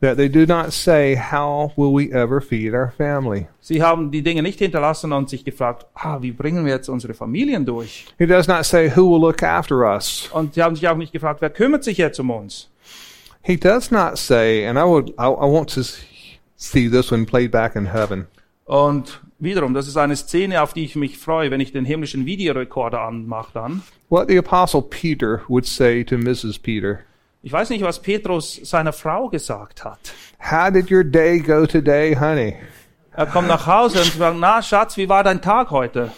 [0.00, 3.46] that they do not say, How will we ever feed our family?
[3.60, 7.14] sie haben die Dinge nicht hinterlassen und sich gefragt, ah, wie bringen wir jetzt unsere
[7.14, 8.06] Familien durch?
[8.18, 10.28] He does not say, Who will look after us?
[10.32, 12.70] Und sie haben sich auch nicht gefragt, wer kümmert sich jetzt um uns?
[13.42, 15.82] He does not say, and I would, I, I want to
[16.56, 18.26] see this one played back in heaven.
[18.64, 22.24] Und wiederum, das ist eine Szene, auf die ich mich freue, wenn ich den himmlischen
[22.24, 23.82] Videorekorder anmache dann.
[24.08, 26.58] What the Apostle Peter would say to Mrs.
[26.58, 27.00] Peter
[27.46, 29.98] Ich weiß nicht, was Petrus seiner Frau gesagt hat.
[30.40, 32.54] How did your day go today, honey?
[33.12, 36.10] Er kommt nach Hause und sagt, na Schatz, wie war dein Tag heute?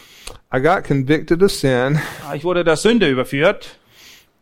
[0.54, 1.98] I got convicted of sin.
[2.28, 3.76] "Ah, Ich wurde der Sünde überführt.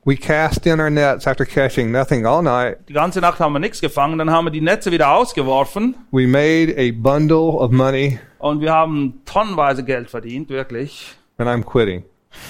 [0.05, 2.77] We cast in our nets after catching nothing all night.
[2.90, 6.27] Die ganze Nacht haben wir nichts gefangen, dann haben wir die Netze wieder ausgeworfen We
[6.27, 11.14] made a bundle of money, und wir haben tonnenweise Geld verdient, wirklich.
[11.38, 12.05] and I'm quitting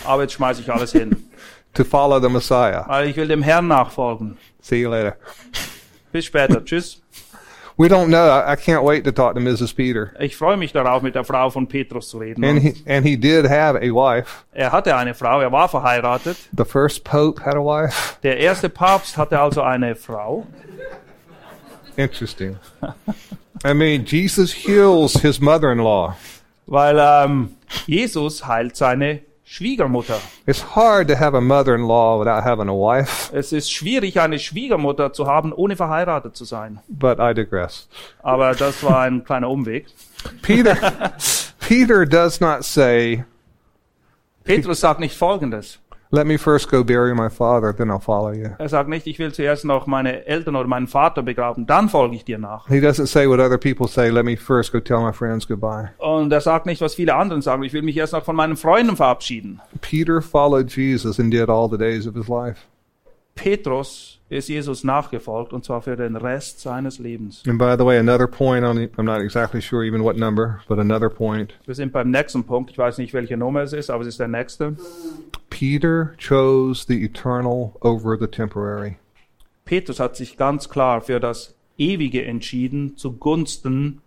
[0.05, 1.15] Aber jetzt schmeiße ich alles hin,
[1.75, 2.85] to follow the Messiah.
[2.89, 4.37] weil ich will dem Herrn nachfolgen.
[4.61, 5.17] See you later.
[6.13, 6.61] Bis später.
[6.65, 7.01] Tschüss.
[7.77, 8.29] We don't know.
[8.29, 9.75] I, I can't wait to talk to Mrs.
[9.75, 10.13] Peter.
[10.21, 12.45] Ich freue mich darauf, mit der Frau von Petrus zu reden.
[12.45, 14.45] And he, and he did have a wife.
[14.53, 16.37] er hatte eine Frau, er war verheiratet.
[16.57, 18.17] The first pope had a wife.
[18.23, 20.47] Der erste Papst hatte also eine Frau.
[21.97, 22.59] Interesting.
[23.65, 26.15] I mean, Jesus heals his mother-in-law.
[26.67, 27.57] Weil ähm,
[27.87, 29.21] Jesus heilt seine
[29.55, 30.19] Schwiegermutter.
[30.47, 35.13] It's hard to have a mother-in-law without having a wife, Es ist schwierig, eine Schwiegermutter
[35.13, 36.81] zu haben, ohne verheiratet zu sein.
[36.89, 37.87] but I digress.
[38.23, 39.87] Aber das war ein kleiner Umweg.
[40.43, 40.75] Peter,
[41.61, 43.25] Peter does not say,
[44.43, 45.79] Petrus sagt nicht Folgendes.
[46.15, 48.51] Let me first go bury my father, then I'll follow you.
[48.59, 52.15] Er sagt nicht, ich will zuerst noch meine Eltern oder meinen Vater begraben, dann folge
[52.15, 52.69] ich dir nach.
[52.69, 55.91] He doesn't say what other people say, let me first go tell my friends goodbye.
[55.99, 58.57] Und er sagt nicht, was viele anderen sagen, ich will mich erst noch von meinen
[58.57, 59.61] Freunden verabschieden.
[59.81, 62.61] Peter followed Jesus and did all the days of his life.
[63.35, 67.43] Petrus ist Jesus nachgefolgt und zwar für den Rest seines Lebens.
[67.47, 70.61] And by the way, another point on the, I'm not exactly sure even what number,
[70.69, 71.55] but another point.
[71.65, 72.71] Wir sind beim nächsten Punkt.
[72.71, 74.77] Ich weiß nicht, welche Nummer es ist, aber es ist der nächste.
[75.51, 78.97] Peter chose the eternal over the temporary.
[79.65, 84.01] Petrus hat sich ganz klar für das Ewige entschieden zugunsten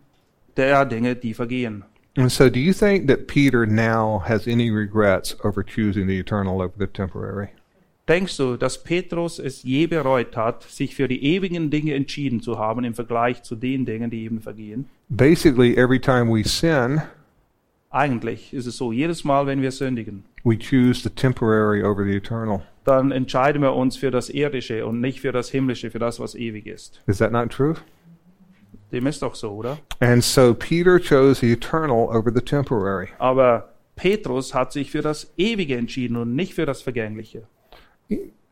[0.58, 1.86] der Dinge, die vergehen.
[2.18, 6.62] And so, do you think that Peter now has any regrets over choosing the eternal
[6.62, 7.50] over the temporary?
[8.08, 12.58] Denkst du, dass Petrus es je bereut hat, sich für die ewigen Dinge entschieden zu
[12.58, 14.86] haben im Vergleich zu den Dingen, die eben vergehen?
[15.10, 17.02] Basically, every time we sin,
[17.90, 22.16] Eigentlich ist es so, jedes Mal, wenn wir sündigen, we choose the temporary over the
[22.16, 22.62] eternal.
[22.86, 26.36] dann entscheiden wir uns für das Irdische und nicht für das Himmlische, für das, was
[26.36, 27.02] ewig ist.
[27.08, 27.76] Is that not true?
[28.94, 29.78] Dem ist doch so, oder?
[30.00, 33.10] And so, Peter chose the eternal over the temporary.
[33.20, 37.44] Aber Petrus hat sich für das Ewige entschieden und nicht für das Vergängliche.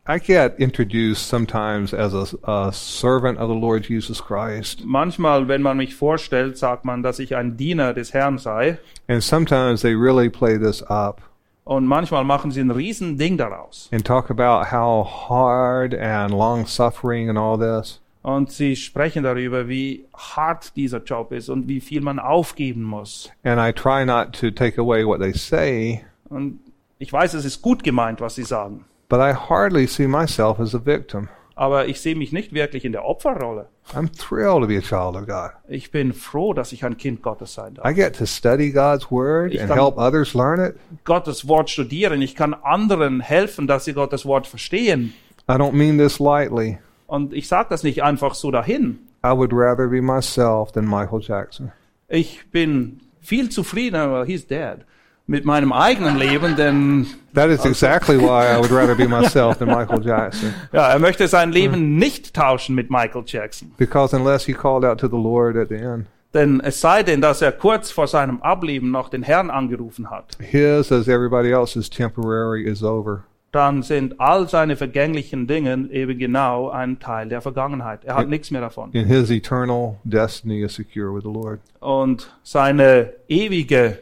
[0.07, 5.63] I get introduced sometimes as a, a servant of the Lord Jesus Christ, Manchmal, wenn
[5.63, 8.77] man mich vorstellt, sagt man, dass ich ein Diener des Herrn sei.
[9.07, 11.21] and sometimes they really play this up
[11.63, 13.89] Und manchmal machen sie ein riesen Ding daraus.
[13.91, 17.99] and talk about how hard and long suffering and all this.
[18.21, 23.31] Und sie sprechen darüber, wie hart dieser Job ist und wie viel man aufgeben muss.
[23.43, 26.59] And I try not to take away what they say, Und
[26.99, 28.85] ich weiß, es ist gut gemeint, was sie sagen.
[29.09, 31.29] But I hardly see myself as a victim.
[31.57, 33.67] Aber ich sehe mich nicht wirklich in der Opferrolle.
[33.93, 35.51] I'm thrilled to be a child of God.
[35.69, 37.89] Ich bin froh, dass ich ein Kind Gottes sein darf.
[37.89, 40.75] I get to study God's Word Ich and kann- help others learn it.
[41.05, 42.21] Gottes Wort studieren.
[42.21, 45.13] Ich kann anderen helfen, dass sie Gottes Wort verstehen.
[45.47, 46.79] I don't mean this lightly.
[47.07, 48.99] Und ich sage das nicht einfach so dahin.
[49.23, 51.71] I would rather be myself than Michael Jackson.
[52.09, 54.79] Ich bin viel zufriedener, well, he's dead,
[55.27, 59.67] mit meinem eigenen Leben, denn That is exactly why I would rather be myself than
[59.67, 60.53] Michael Jackson.
[60.71, 63.71] ja, er möchte sein Leben nicht tauschen mit Michael Jackson.
[63.77, 67.21] Because unless he called out to the Lord at the end, Denn es sei denn,
[67.21, 71.89] dass er kurz vor seinem Ableben noch den Herrn angerufen hat, his, as everybody else's,
[71.89, 73.23] temporary is over.
[73.51, 78.03] dann sind all seine vergänglichen Dinge eben genau ein Teil der Vergangenheit.
[78.03, 78.91] Er hat nichts mehr davon.
[78.93, 81.59] And his eternal destiny is secure with the Lord.
[81.79, 83.99] Und seine ewige,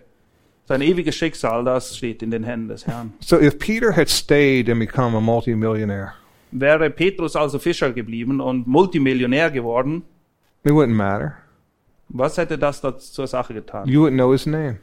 [0.65, 3.13] sein ewiges Schicksal, das steht in den Händen des Herrn.
[3.19, 6.13] So if Peter had stayed and become a multimillionaire,
[6.51, 10.03] Wäre Petrus also Fischer geblieben und Multimillionär geworden,
[10.63, 11.37] it wouldn't matter.
[12.09, 13.87] was hätte das da zur Sache getan?
[13.87, 14.77] You wouldn't know his name.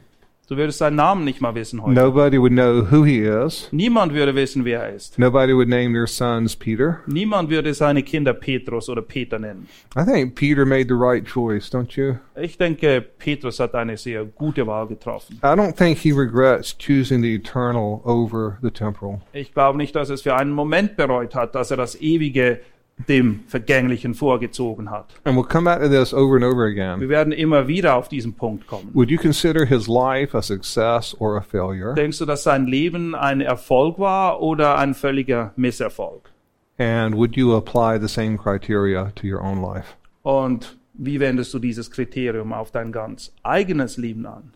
[0.51, 1.93] Du würdest seinen Namen nicht mal wissen heute.
[1.93, 3.69] Nobody would know who he is.
[3.71, 5.17] Niemand würde wissen, wer er ist.
[5.17, 6.99] Nobody would name their sons Peter.
[7.07, 9.69] Niemand würde seine Kinder Petrus oder Peter nennen.
[9.95, 12.15] I think Peter made the right choice, don't you?
[12.35, 15.39] Ich denke, Petrus hat eine sehr gute Wahl getroffen.
[15.41, 19.21] I don't think he regrets choosing the eternal over the temporal.
[19.31, 22.59] Ich glaube nicht, dass er es für einen Moment bereut hat, dass er das Ewige
[23.07, 25.13] dem Vergänglichen vorgezogen hat.
[25.23, 26.99] And we'll come back to this over and over again.
[26.99, 28.89] Wir werden immer wieder auf diesen Punkt kommen.
[28.93, 31.93] Would you consider his life a success or a failure?
[31.95, 36.29] Denkst du, dass sein Leben ein Erfolg war oder ein völliger Misserfolg?
[36.77, 39.95] And would you apply the same criteria to your own life?
[40.23, 44.53] Und wie wendest du dieses Kriterium auf dein ganz eigenes Leben an?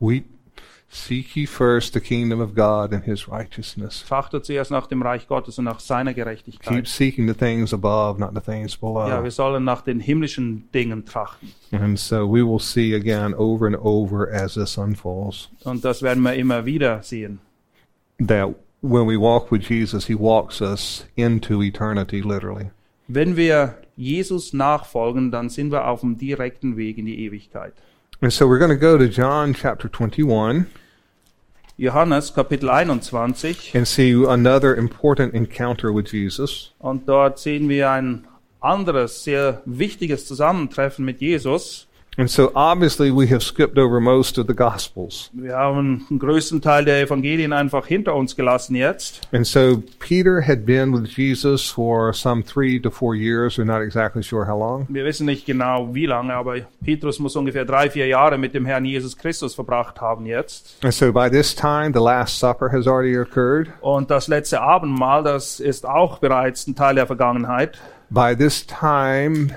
[0.00, 0.22] We
[0.90, 4.04] seek ye first the kingdom of God and his righteousness.
[4.08, 6.86] Trachte zuerst nach dem Reich Gottes und nach seiner Keep Gerechtigkeit.
[6.88, 9.22] seeking the things above, not the things Ja, below.
[9.24, 11.52] wir sollen nach den himmlischen Dingen trachten.
[11.72, 16.22] And so we will see again over and over as this unfolds Und das werden
[16.22, 17.40] wir immer wieder sehen.
[18.26, 18.48] that
[18.80, 22.70] when we walk with Jesus, he walks us into eternity, literally.
[23.08, 27.72] Wenn wir Jesus nachfolgen, dann sind wir auf dem direkten Weg in die Ewigkeit.
[28.20, 30.66] And so we're going to go to John chapter 21
[31.78, 33.34] Johannes Kapitel 21
[33.74, 36.72] and see another important encounter with Jesus.
[36.80, 38.26] und dort sehen wir ein
[38.60, 41.86] anderes sehr wichtiges Zusammentreffen mit Jesus.
[42.18, 45.30] And so obviously we have skipped over most of the Gospels.
[45.32, 49.20] Wir haben den größten Teil der Evangelien einfach hinter uns gelassen jetzt.
[49.32, 53.56] And so Peter had been with Jesus for some three to four years.
[53.56, 54.86] We're not exactly sure how long.
[54.88, 58.66] Wir wissen nicht genau wie lange, aber Petrus muss ungefähr drei, vier Jahre mit dem
[58.66, 60.76] Herrn Jesus Christus verbracht haben jetzt.
[60.82, 63.68] And so by this time, the Last Supper has already occurred.
[63.80, 67.78] Und das letzte Abendmahl, das ist auch bereits ein Teil der Vergangenheit.
[68.10, 69.56] By this time,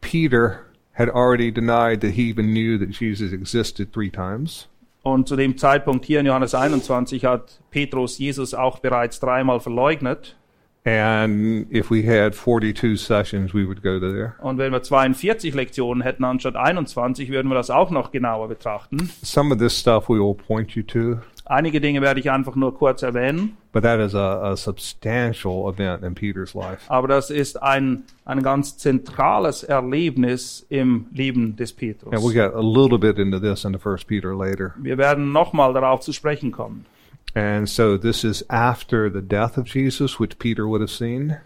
[0.00, 0.60] Peter
[1.00, 4.68] had already denied that he even knew that Jesus existed three times.
[5.02, 10.36] Und zu dem Zeitpunkt hier in Johannes 21 hat Petrus Jesus auch bereits dreimal verleugnet.
[10.84, 14.34] And if we had 42 sessions, we would go there.
[14.40, 19.10] Und wenn wir 42 Lektionen hätten anstatt 21, würden wir das auch noch genauer betrachten.
[19.22, 21.18] Some of this stuff we will point you to,
[21.50, 26.04] Einige Dinge werde ich einfach nur kurz erwähnen, but that is a, a substantial event
[26.04, 26.78] in Peter's life.
[26.88, 32.34] aber das ist ein, ein ganz zentrales Erlebnis im Leben des And we Petrus.
[32.34, 34.74] got a little bit into this in the first Peter later.
[34.78, 36.86] Wir werden nochmal darauf zu sprechen kommen.
[37.34, 41.36] And so this is after the death of Jesus, which Peter would have seen.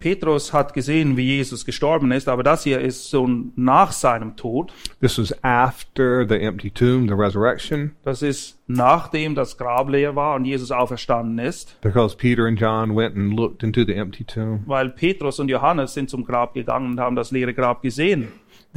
[0.00, 4.72] Petrus hat gesehen, wie Jesus gestorben ist, aber das hier ist so nach seinem Tod.
[5.00, 10.36] This was after the empty tomb, the resurrection, Das ist nachdem das Grab leer war
[10.36, 14.60] und Jesus auferstanden ist, because Peter and John went and looked into the empty tomb.
[14.66, 18.28] weil Petrus und Johannes sind zum Grab gegangen und haben das leere Grab gesehen.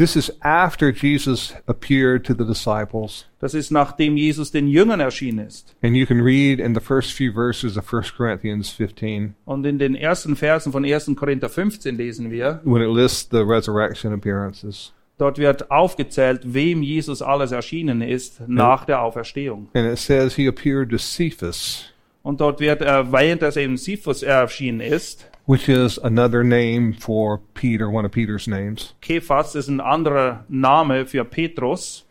[0.02, 3.26] This is after Jesus appeared to the disciples.
[3.40, 5.76] Das ist nachdem Jesus den Jüngern erschienen ist.
[5.84, 9.78] And you can read in the first few verses of 1 Corinthians 15 Und in
[9.78, 11.12] den ersten Versen von 1.
[11.16, 14.92] Korinther 15 lesen wir, when it lists the resurrection appearances.
[15.20, 19.68] dort wird aufgezählt, wem Jesus alles erschienen ist nach der Auferstehung.
[19.76, 21.94] And it says he appeared to Cephas,
[22.24, 25.28] Und dort wird erwähnt, dass eben Cephas erschienen ist.
[25.52, 28.94] Which is another name for Peter, one of Peter's names.
[29.02, 32.06] Kephas ist ein anderer Name für Petrus.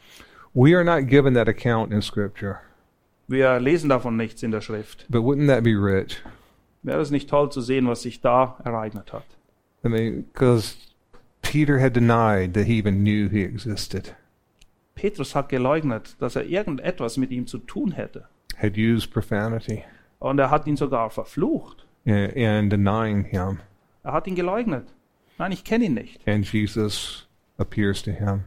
[0.53, 2.61] We are not given that account in Scripture,
[3.28, 5.07] Wir lesen davon nichts in der Schrift.
[5.09, 6.18] but wouldn't that be rich?
[6.82, 9.24] Wäre es nicht toll zu sehen, was sich da ereignet hat?
[9.82, 10.76] I mean, because
[11.41, 14.14] Peter had denied that he even knew he existed,
[14.95, 18.24] Petrus hat geleugnet, dass er irgendetwas mit ihm zu tun hätte.
[18.59, 19.84] had used profanity
[20.18, 21.86] Und er hat ihn sogar verflucht.
[22.05, 23.61] In denying him,
[24.03, 24.86] Er hat ihn geleugnet.
[25.38, 26.20] Nein, ich kenne ihn nicht.
[26.26, 27.26] and Jesus
[27.59, 28.44] appears to him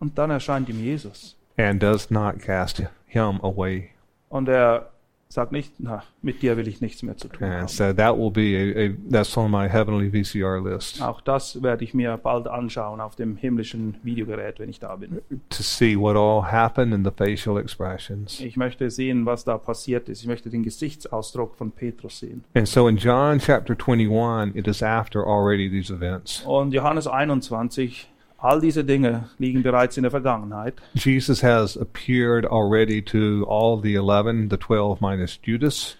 [0.00, 1.36] Und dann erscheint ihm Jesus.
[1.56, 3.90] and does not cast him away.
[4.28, 4.89] Und er
[5.32, 7.60] sagt nicht, na, mit dir will ich nichts mehr zu tun haben.
[7.60, 11.62] And so that will be a, a that's on my heavenly VCR list Auch das
[11.62, 15.20] werde ich mir bald anschauen auf dem himmlischen Videogerät, wenn ich da bin.
[15.48, 18.40] to see what all happened in the facial expressions.
[18.40, 20.20] Ich möchte sehen, was da passiert ist.
[20.20, 22.42] Ich möchte den Gesichtsausdruck von Petrus sehen.
[22.54, 26.42] And so in John chapter 21, it is after already these events.
[26.44, 28.09] Und Johannes 21,
[28.40, 30.74] all diese Dinge liegen bereits in der Vergangenheit.
[30.94, 35.96] Jesus has appeared already to all the 11, the 12 minus Judas.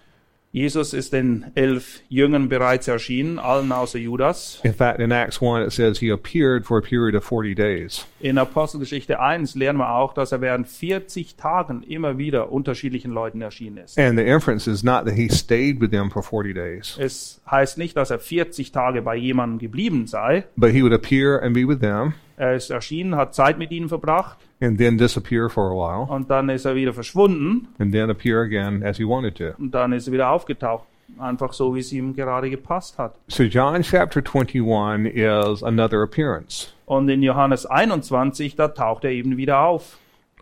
[0.53, 4.59] Jesus ist den elf Jüngern bereits erschienen, allen außer Judas.
[4.65, 8.05] In fact, in Acts 1, it says he appeared for a period of 40 days.
[8.19, 13.41] In Apostelgeschichte 1 lernen wir auch, dass er während 40 Tagen immer wieder unterschiedlichen Leuten
[13.41, 13.97] erschienen ist.
[13.97, 17.77] And the inference is not that he stayed with them for 40 days, Es heißt
[17.77, 20.43] nicht, dass er 40 Tage bei jemandem geblieben sei.
[20.57, 23.87] but he would appear and be with them Er ist erschienen, hat Zeit mit ihnen
[23.87, 28.09] verbracht and then disappear for a while und dann ist er wieder verschwunden and then
[28.09, 29.51] appear again as he wanted to.
[29.59, 30.85] und dann ist er wieder aufgetaucht.
[31.19, 33.13] Einfach so, wie es ihm gerade gepasst hat.
[33.27, 36.69] So John chapter 21 is another appearance.
[36.85, 39.97] Und in Johannes 21, da taucht er eben wieder auf.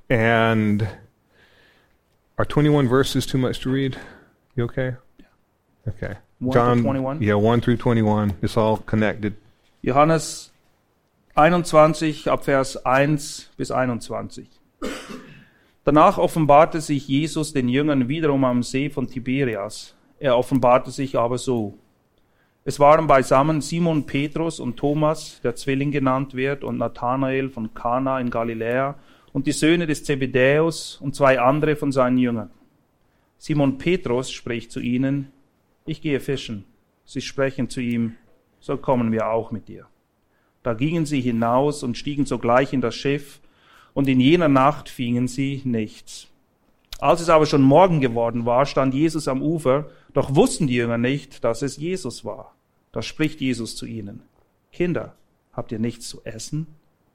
[0.09, 0.83] And
[2.37, 3.97] are 21 verses too much to read?
[4.55, 4.93] You okay?
[5.87, 6.15] Okay.
[6.39, 7.21] 1 to John 21?
[7.21, 8.35] Yeah, 1 through 21.
[8.41, 9.33] It's all connected.
[9.81, 10.51] Johannes
[11.39, 14.49] 21 ab Vers 1 bis 21.
[15.85, 19.95] Danach offenbarte sich Jesus den Jüngern wiederum am See von Tiberias.
[20.19, 21.77] Er offenbarte sich aber so.
[22.65, 28.19] Es waren beisammen Simon Petrus und Thomas, der Zwilling genannt wird, und Nathanael von Kana
[28.19, 28.95] in Galiläa
[29.31, 32.51] und die Söhne des Zebedäus und zwei andere von seinen Jüngern.
[33.37, 35.31] Simon Petrus spricht zu ihnen,
[35.85, 36.65] ich gehe fischen.
[37.05, 38.17] Sie sprechen zu ihm,
[38.59, 39.87] so kommen wir auch mit dir.
[40.63, 43.39] Da gingen sie hinaus und stiegen sogleich in das Schiff,
[43.93, 46.27] und in jener Nacht fingen sie nichts.
[46.99, 50.97] Als es aber schon Morgen geworden war, stand Jesus am Ufer, doch wussten die Jünger
[50.97, 52.53] nicht, dass es Jesus war.
[52.91, 54.21] Da spricht Jesus zu ihnen,
[54.71, 55.15] Kinder,
[55.53, 56.67] habt ihr nichts zu essen?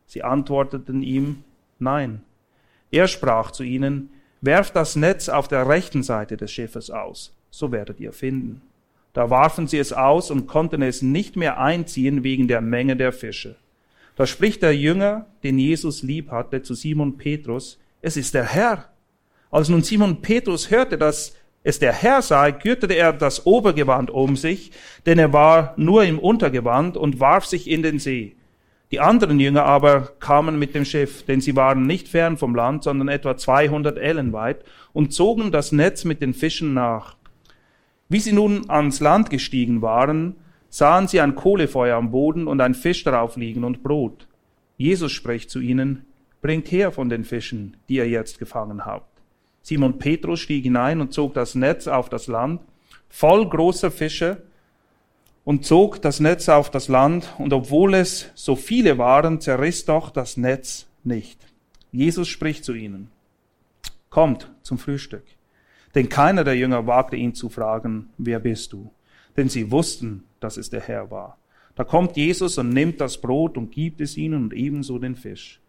[0.07, 1.45] Sie antworteten ihm,
[1.79, 2.23] Nein.
[2.91, 7.73] Er sprach zu ihnen, Werft das Netz auf der rechten Seite des Schiffes aus, so
[7.73, 8.61] werdet ihr finden.
[9.15, 13.13] Da warfen sie es aus und konnten es nicht mehr einziehen wegen der Menge der
[13.13, 13.57] Fische.
[14.17, 18.91] Da spricht der Jünger, den Jesus lieb hatte, zu Simon Petrus, es ist der Herr.
[19.51, 24.37] Als nun Simon Petrus hörte, dass es der Herr sei, gürtete er das Obergewand um
[24.37, 24.73] sich,
[25.07, 28.35] denn er war nur im Untergewand und warf sich in den See.
[28.91, 32.83] Die anderen Jünger aber kamen mit dem Schiff, denn sie waren nicht fern vom Land,
[32.83, 37.17] sondern etwa 200 Ellen weit und zogen das Netz mit den Fischen nach.
[38.09, 40.37] Wie sie nun ans Land gestiegen waren,
[40.69, 44.27] sahen sie ein Kohlefeuer am Boden und ein Fisch darauf liegen und Brot.
[44.77, 46.05] Jesus spricht zu ihnen,
[46.43, 49.09] bringt her von den Fischen, die ihr jetzt gefangen habt.
[49.63, 52.61] Simon Petrus stieg hinein und zog das Netz auf das Land,
[53.09, 54.43] voll großer Fische,
[55.45, 60.11] und zog das Netz auf das Land, und obwohl es so viele waren, zerriss doch
[60.11, 61.39] das Netz nicht.
[61.93, 63.11] Jesus spricht zu ihnen,
[64.11, 65.25] kommt zum Frühstück.
[65.95, 68.91] Denn keiner der Jünger wagte ihn zu fragen, wer bist du?
[69.37, 71.39] Denn sie wussten, dass es der Herr war.
[71.77, 75.61] Da kommt Jesus und nimmt das Brot und gibt es ihnen und ebenso den Fisch.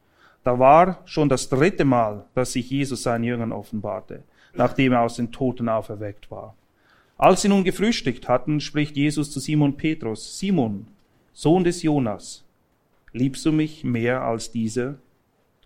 [0.43, 4.23] Da war schon das dritte Mal, dass sich Jesus seinen Jüngern offenbarte,
[4.53, 6.55] nachdem er aus den Toten auferweckt war.
[7.17, 10.88] Als sie nun gefrühstückt hatten, spricht Jesus zu Simon Petrus, Simon,
[11.34, 12.43] Sohn des Jonas,
[13.11, 14.99] liebst du mich mehr als diese?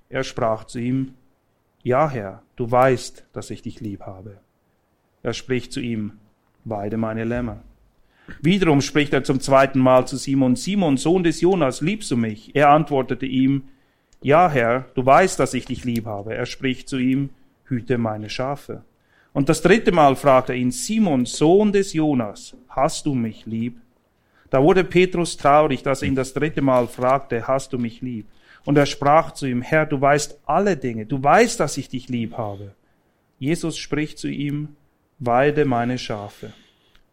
[0.09, 1.15] Er sprach zu ihm,
[1.83, 4.39] Ja, Herr, du weißt, dass ich dich lieb habe.
[5.23, 6.13] Er spricht zu ihm,
[6.65, 7.61] Weide meine Lämmer.
[8.41, 12.55] Wiederum spricht er zum zweiten Mal zu Simon, Simon, Sohn des Jonas, liebst du mich?
[12.55, 13.63] Er antwortete ihm,
[14.21, 16.35] Ja, Herr, du weißt, dass ich dich lieb habe.
[16.35, 17.29] Er spricht zu ihm,
[17.65, 18.83] Hüte meine Schafe.
[19.33, 23.79] Und das dritte Mal fragt er ihn, Simon, Sohn des Jonas, hast du mich lieb?
[24.49, 28.27] Da wurde Petrus traurig, dass er ihn das dritte Mal fragte, hast du mich lieb?
[28.65, 32.09] Und er sprach zu ihm, Herr, du weißt alle Dinge, du weißt, dass ich dich
[32.09, 32.73] lieb habe.
[33.37, 34.75] Jesus spricht zu ihm,
[35.19, 36.53] weide meine Schafe.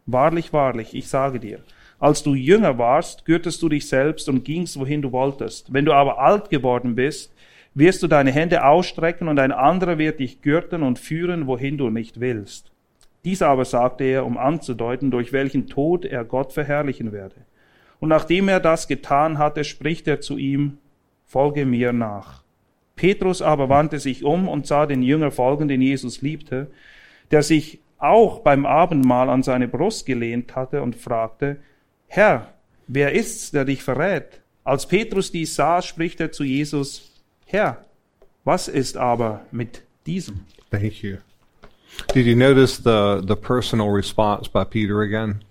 [0.06, 1.60] Wahrlich, wahrlich, ich sage dir,
[1.98, 5.72] als du jünger warst, gürtest du dich selbst und gingst, wohin du wolltest.
[5.72, 7.34] Wenn du aber alt geworden bist,
[7.74, 11.90] wirst du deine Hände ausstrecken und ein anderer wird dich gürten und führen, wohin du
[11.90, 12.70] nicht willst.
[13.24, 17.34] Dies aber sagte er, um anzudeuten, durch welchen Tod er Gott verherrlichen werde.
[17.98, 20.78] Und nachdem er das getan hatte, spricht er zu ihm,
[21.24, 22.44] folge mir nach.
[22.94, 26.68] Petrus aber wandte sich um und sah den Jünger folgen, den Jesus liebte,
[27.30, 31.56] der sich auch beim Abendmahl an seine Brust gelehnt hatte und fragte,
[32.06, 32.52] Herr,
[32.86, 34.40] wer ist's, der dich verrät?
[34.64, 37.12] Als Petrus dies sah, spricht er zu Jesus,
[37.46, 37.84] Herr,
[38.44, 40.40] was ist aber mit diesem?
[40.70, 41.18] Thank you.
[42.14, 45.42] Did you notice the, the personal response by Peter again?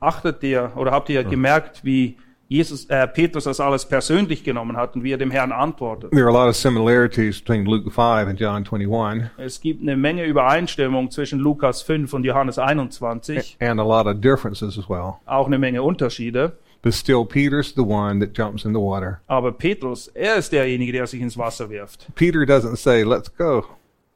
[0.00, 2.16] Achtet ihr oder habt ihr gemerkt, wie
[2.48, 6.12] Jesus, äh, Petrus das alles persönlich genommen hat und wie er dem Herrn antwortet?
[6.12, 9.96] There are a lot of similarities between Luke 5 and John 21, Es gibt eine
[9.96, 15.14] Menge Übereinstimmung zwischen Lukas 5 und Johannes 21, and a lot of differences as well.
[15.26, 16.56] auch eine Menge Unterschiede.
[16.82, 19.20] But still, Peter's the one that jumps in the water.
[19.26, 22.06] Aber Petrus, er ist derjenige, der sich ins Wasser wirft.
[22.14, 23.64] Peter doesn't say, let's go.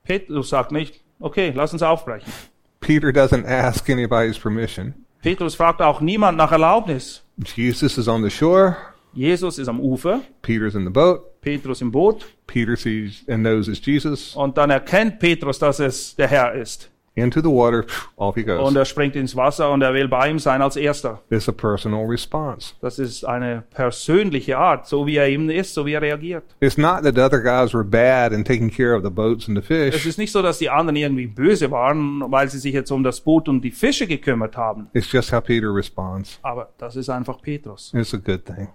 [0.04, 2.32] Petrus sagt nicht, okay, lass uns aufbrechen.
[2.78, 4.94] Peter doesn't ask anybody's permission.
[5.22, 7.22] Petrus fragt auch niemand nach Erlaubnis.
[7.54, 8.76] Jesus is on the shore.
[9.12, 11.40] Jesus ist am Ufer, Peter's in the boat.
[11.40, 14.36] Petrus im Boot Peter sees and knows it's Jesus.
[14.36, 16.90] und dann erkennt Petrus, dass es der Herr ist.
[17.20, 17.84] Into the water,
[18.16, 18.66] off he goes.
[18.66, 21.20] Und er springt ins Wasser und er will bei ihm sein als Erster.
[21.30, 22.74] It's a personal response.
[22.80, 26.44] Das ist eine persönliche Art, so wie er eben ist, so wie er reagiert.
[26.60, 29.56] It's not that the other guys were bad and taking care of the boats and
[29.56, 30.06] the Es fish.
[30.06, 33.20] ist nicht so, dass die anderen irgendwie böse waren, weil sie sich jetzt um das
[33.20, 34.88] Boot und die Fische gekümmert haben.
[34.94, 36.38] It's just how Peter responds.
[36.42, 37.92] Aber das ist einfach Petrus.
[37.94, 38.68] It's a good thing.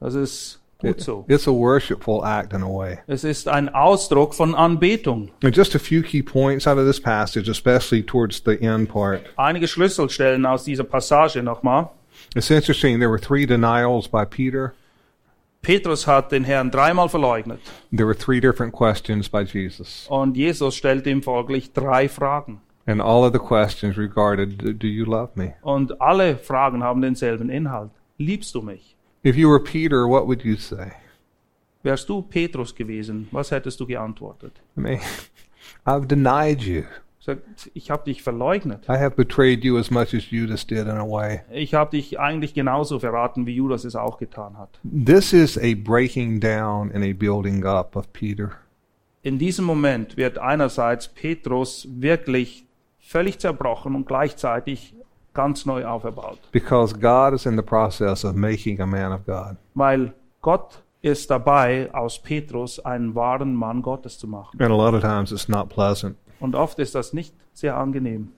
[0.00, 1.24] Das ist gut so.
[1.28, 2.98] It's a worshipful act in a way.
[3.06, 5.30] Es ist ein Ausdruck von Anbetung.
[5.42, 9.22] And just a few key points out of this passage, especially towards the end part.
[9.36, 11.90] Einige Schlüsselstellen aus dieser Passage nochmal.
[12.34, 12.98] It's interesting.
[12.98, 14.74] There were three denials by Peter.
[15.62, 17.58] Petrus hat den Herrn dreimal verleugnet
[17.90, 20.06] There were three different questions by Jesus.
[20.08, 22.60] und Jesus stellte ihm folglich drei Fragen.
[22.86, 25.54] And all of the questions regarded, "Do- do you love me?
[25.62, 27.90] Und alle Fragen haben denselben Inhalt.
[28.16, 28.95] Liebst du mich?
[29.26, 30.92] If you were Peter, what would you say?
[31.82, 34.52] Wärst du Petrus gewesen, was hättest du geantwortet?
[34.76, 35.00] I mean,
[35.84, 36.84] I've denied you.
[37.18, 38.88] Sagt, ich habe dich verleugnet.
[38.88, 41.40] I have betrayed you as much as Judas did in a way.
[41.50, 44.78] Ich habe dich eigentlich genauso verraten, wie Judas es auch getan hat.
[44.84, 48.52] This is a breaking down and a building up of Peter.
[49.22, 52.64] In diesem Moment wird einerseits Petrus wirklich
[53.00, 54.94] völlig zerbrochen und gleichzeitig
[55.36, 59.56] ganz neu aufgebaut, Because God is in the process of making a man of God.
[59.74, 60.12] weil
[60.42, 64.60] Gott ist dabei, aus Petrus einen wahren Mann Gottes zu machen.
[64.60, 66.16] And a lot of times it's not pleasant.
[66.40, 68.32] Und oft ist das nicht sehr angenehm.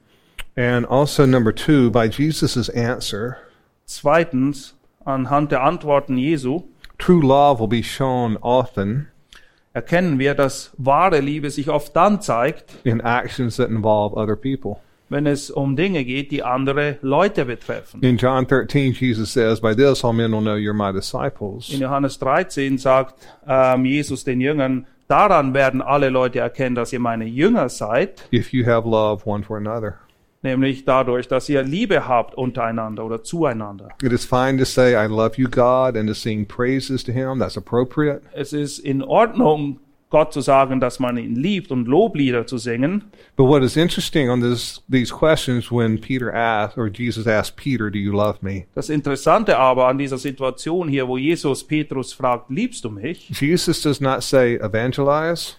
[0.57, 3.37] And also, number two, by Jesus' answer,
[3.87, 4.75] Zweitens,
[5.05, 6.65] anhand der Antworten Jesu
[6.99, 9.09] true love will be shown often
[9.73, 14.81] erkennen wir, dass wahre Liebe sich oft dann zeigt, in actions that involve other people.
[15.09, 18.01] Wenn es um Dinge geht, die andere Leute betreffen.
[18.03, 21.71] In John 13, Jesus says, By this all men will know you're my disciples.
[21.73, 23.15] In Johannes 13 sagt
[23.47, 28.53] ähm, Jesus den Jüngern, daran werden alle Leute erkennen, dass ihr meine Jünger seid, If
[28.53, 29.95] you have love one for another.
[30.43, 33.89] nämlich dadurch, dass ihr Liebe habt untereinander oder zueinander.
[34.03, 37.39] It is fine to say, I love you, God, and to sing praises to Him.
[37.39, 38.23] That's appropriate.
[38.33, 39.81] Es ist in Ordnung,
[40.11, 43.05] Gott zu sagen, dass man ihn liebt und Loblieder zu singen.
[43.37, 47.91] But what is interesting on this, these questions when Peter asked, or Jesus asked Peter,
[47.91, 48.65] Do you love me?
[48.75, 53.29] Das Interessante aber an dieser Situation hier, wo Jesus Petrus fragt, liebst du mich?
[53.39, 55.57] Jesus does not say evangelize,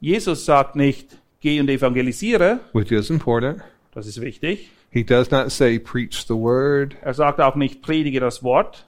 [0.00, 3.60] Jesus sagt nicht, geh und evangelisiere, which is important.
[3.94, 4.68] das ist wichtig.
[4.90, 8.86] He does not say preach the word, Er sagt auch nicht, predige das Wort,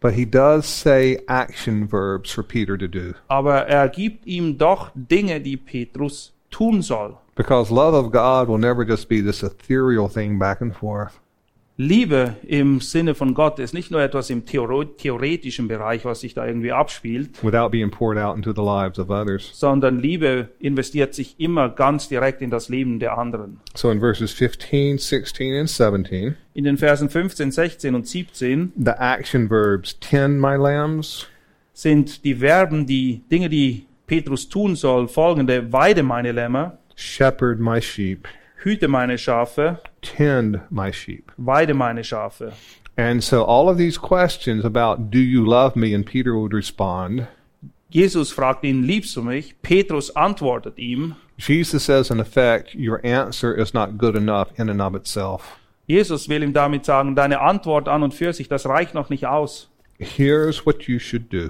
[0.00, 3.14] but he does say action verbs for Peter to do.
[3.28, 7.18] aber er gibt ihm doch Dinge, die Petrus tun soll.
[7.34, 11.20] Because love of God will never just be this ethereal thing back and forth.
[11.80, 16.44] Liebe im Sinne von Gott ist nicht nur etwas im theoretischen Bereich, was sich da
[16.44, 19.48] irgendwie abspielt, without being poured out into the lives of others.
[19.52, 23.60] sondern Liebe investiert sich immer ganz direkt in das Leben der anderen.
[23.76, 28.90] So in verses 15, 16, and 17, In den Versen 15, 16 und 17 the
[28.98, 31.28] action verbs tend my lambs,
[31.74, 37.80] sind die Verben, die Dinge, die Petrus tun soll, folgende: Weide meine Lämmer, shepherd my
[37.80, 38.26] sheep,
[38.56, 41.30] hüte meine Schafe, tend my sheep.
[41.36, 42.52] weide meine Schafe.
[42.96, 47.28] And so all of these questions about do you love me and Peter would respond,
[47.90, 49.54] Jesus fragt ihn, liebst du mich?
[49.62, 51.14] Petrus antwortet ihm.
[51.38, 55.56] Jesus says in effect, your answer is not good enough in and of itself.
[55.86, 59.26] Jesus will ihm damit sagen, deine Antwort an und für sich, das reicht noch nicht
[59.26, 59.70] aus,
[60.00, 61.48] Here's what you should do.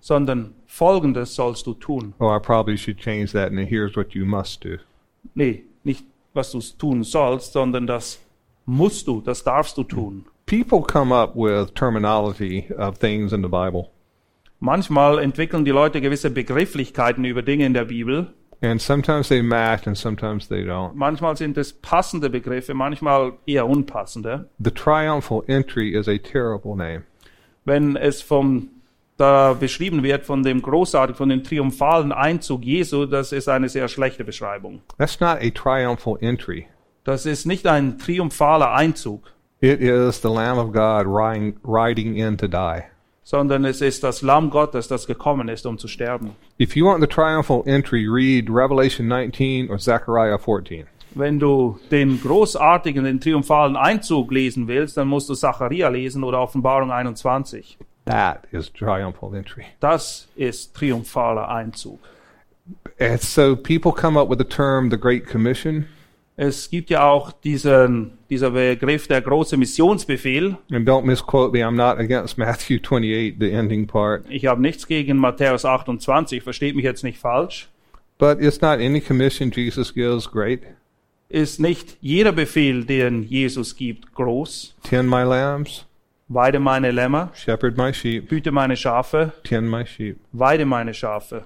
[0.00, 2.14] sondern Folgendes sollst du tun.
[2.20, 4.76] Oh, I probably should change that and here's what you must do.
[5.34, 8.20] Nee, nicht was du tun sollst, sondern das
[8.66, 10.24] musst du, das darfst du tun.
[10.46, 13.90] People come up with terminology of things in the Bible.
[14.58, 18.34] Manchmal entwickeln die Leute gewisse Begrifflichkeiten über Dinge in der Bibel.
[18.62, 20.92] And sometimes they match and sometimes they don't.
[20.94, 24.50] Manchmal sind es passende Begriffe, manchmal eher unpassende.
[24.62, 27.04] The triumphal entry is a terrible name.
[27.64, 28.68] Wenn es vom
[29.20, 33.88] da beschrieben wird von dem großartigen, von dem triumphalen Einzug Jesu, das ist eine sehr
[33.88, 34.80] schlechte Beschreibung.
[34.98, 36.66] That's not a triumphal entry.
[37.04, 42.38] Das ist nicht ein triumphaler Einzug, It is the Lamb of God riding, riding in
[42.38, 42.82] to die.
[43.22, 46.30] sondern es ist das Lamm Gottes, das gekommen ist, um zu sterben.
[46.58, 50.86] If you want the triumphal entry, read Revelation 19 or Zechariah 14.
[51.14, 56.40] Wenn du den großartigen, den triumphalen Einzug lesen willst, dann musst du Zacharia lesen oder
[56.40, 57.76] Offenbarung 21.
[58.04, 59.66] That is triumphal entry.
[59.80, 62.00] Das ist triumphaler Einzug.
[62.98, 65.86] And so people come up with the term the Great Commission.
[66.42, 70.56] Es gibt ja auch diesen, dieser Begriff der große Missionsbefehl.
[70.72, 74.24] And don't misquote me, I'm not against Matthew 28, the ending part.
[74.30, 77.68] Ich habe nichts gegen Matthäus 28, versteht mich jetzt nicht falsch.
[78.16, 80.62] But it's not any commission Jesus gives great.
[81.28, 84.74] Ist nicht jeder Befehl, den Jesus gibt, groß.
[84.82, 85.84] Tend my lambs,
[86.32, 90.16] Weide meine Lämmer, shepherd my sheep, hüte meine Schafe, tend my sheep.
[90.32, 91.42] weide meine Schafe.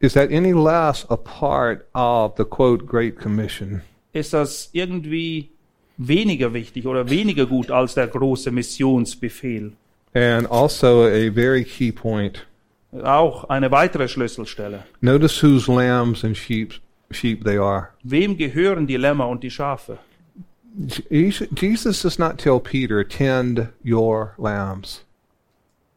[0.00, 3.80] Is that any less a part of the quote Great Commission?
[4.12, 5.48] Ist das irgendwie
[5.96, 9.72] weniger wichtig oder weniger gut als der große Missionsbefehl?
[10.12, 12.46] And also a very key point.
[13.02, 14.84] Auch eine weitere Schlüsselstelle.
[15.00, 16.74] Notice whose lambs and sheep
[17.10, 17.88] sheep they are.
[18.02, 19.98] Wem gehören die Lämmer und die Schafe?
[21.10, 25.04] Je- Jesus does not tell Peter, tend your lambs.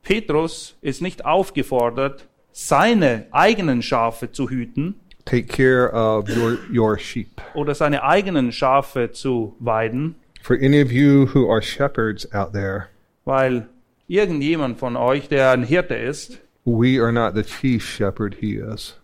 [0.03, 7.39] Petrus ist nicht aufgefordert, seine eigenen Schafe zu hüten Take care of your, your sheep.
[7.53, 12.88] oder seine eigenen Schafe zu weiden, For any of you who are shepherds out there,
[13.25, 13.67] weil
[14.07, 18.97] irgendjemand von euch, der ein Hirte ist, we are not the chief shepherd, he is.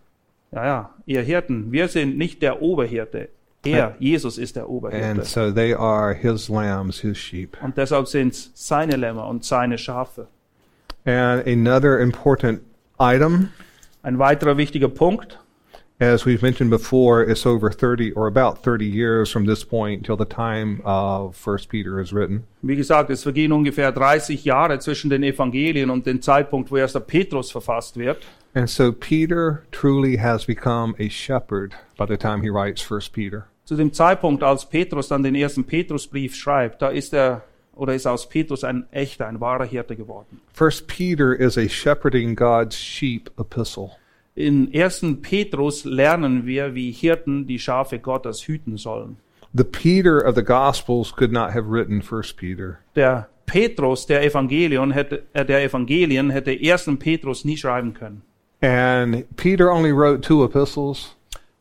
[0.50, 3.28] ja, ja, ihr Hirten, wir sind nicht der Oberhirte.
[3.64, 5.24] Er, Jesus, ist der And Oberhirte.
[5.24, 7.56] so they are his lambs, his sheep.
[7.62, 10.28] Und deshalb sind es seine Lämmer und seine Schafe.
[11.04, 12.60] And another important
[13.00, 13.50] item,
[14.02, 15.38] Ein weiterer wichtiger Punkt,
[16.00, 20.16] as we've mentioned before, it's over 30 or about 30 years from this point till
[20.16, 22.44] the time of First Peter is written.
[22.62, 26.94] wie gesagt, es vergehen ungefähr 30 Jahre zwischen den Evangelien und dem Zeitpunkt, wo erst
[26.94, 28.24] der Petrus verfasst wird.
[28.54, 33.46] And so Peter truly has become a shepherd by the time he writes First Peter.
[33.64, 37.42] Zu dem Zeitpunkt, als Petrus dann den ersten Petrusbrief schreibt, da ist er
[37.74, 40.40] oder ist aus Petrus ein echter, ein wahrer Hirte geworden.
[40.52, 43.97] First Peter is a shepherding God's sheep epistle.
[44.38, 45.16] In 1.
[45.20, 49.16] Petrus lernen wir, wie Hirten die Schafe Gottes hüten sollen.
[49.52, 52.78] The Peter of the Gospels could not have written First Peter.
[52.94, 57.00] Der Petrus der Evangelion hätte, äh, der Evangelien hätte 1.
[57.00, 58.22] Petrus nie schreiben können.
[58.60, 61.16] And Peter only wrote two epistles.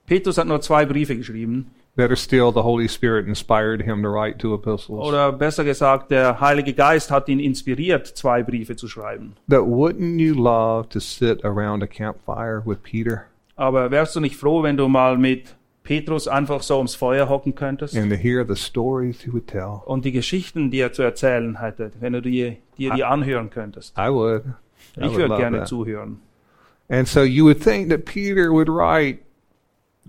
[0.06, 1.72] Petrus hat nur zwei Briefe geschrieben.
[1.98, 5.04] Better still, the Holy Spirit inspired him to write two epistles.
[5.08, 9.34] Oder besser gesagt, der Heilige Geist hat ihn inspiriert, zwei Briefe zu schreiben.
[9.48, 13.26] But wouldn't you love to sit around a campfire with Peter
[13.56, 17.56] Aber wärst du nicht froh, wenn du mal mit Petrus einfach so ums Feuer hocken
[17.56, 19.82] könntest and to hear the stories he would tell?
[19.86, 23.98] und die Geschichten, die er zu erzählen hätte, wenn du dir, dir die anhören könntest?
[23.98, 24.43] I would.
[24.95, 25.68] I Ich würde gerne that.
[25.68, 26.20] zuhören.
[26.89, 29.20] And so you would think that Peter would write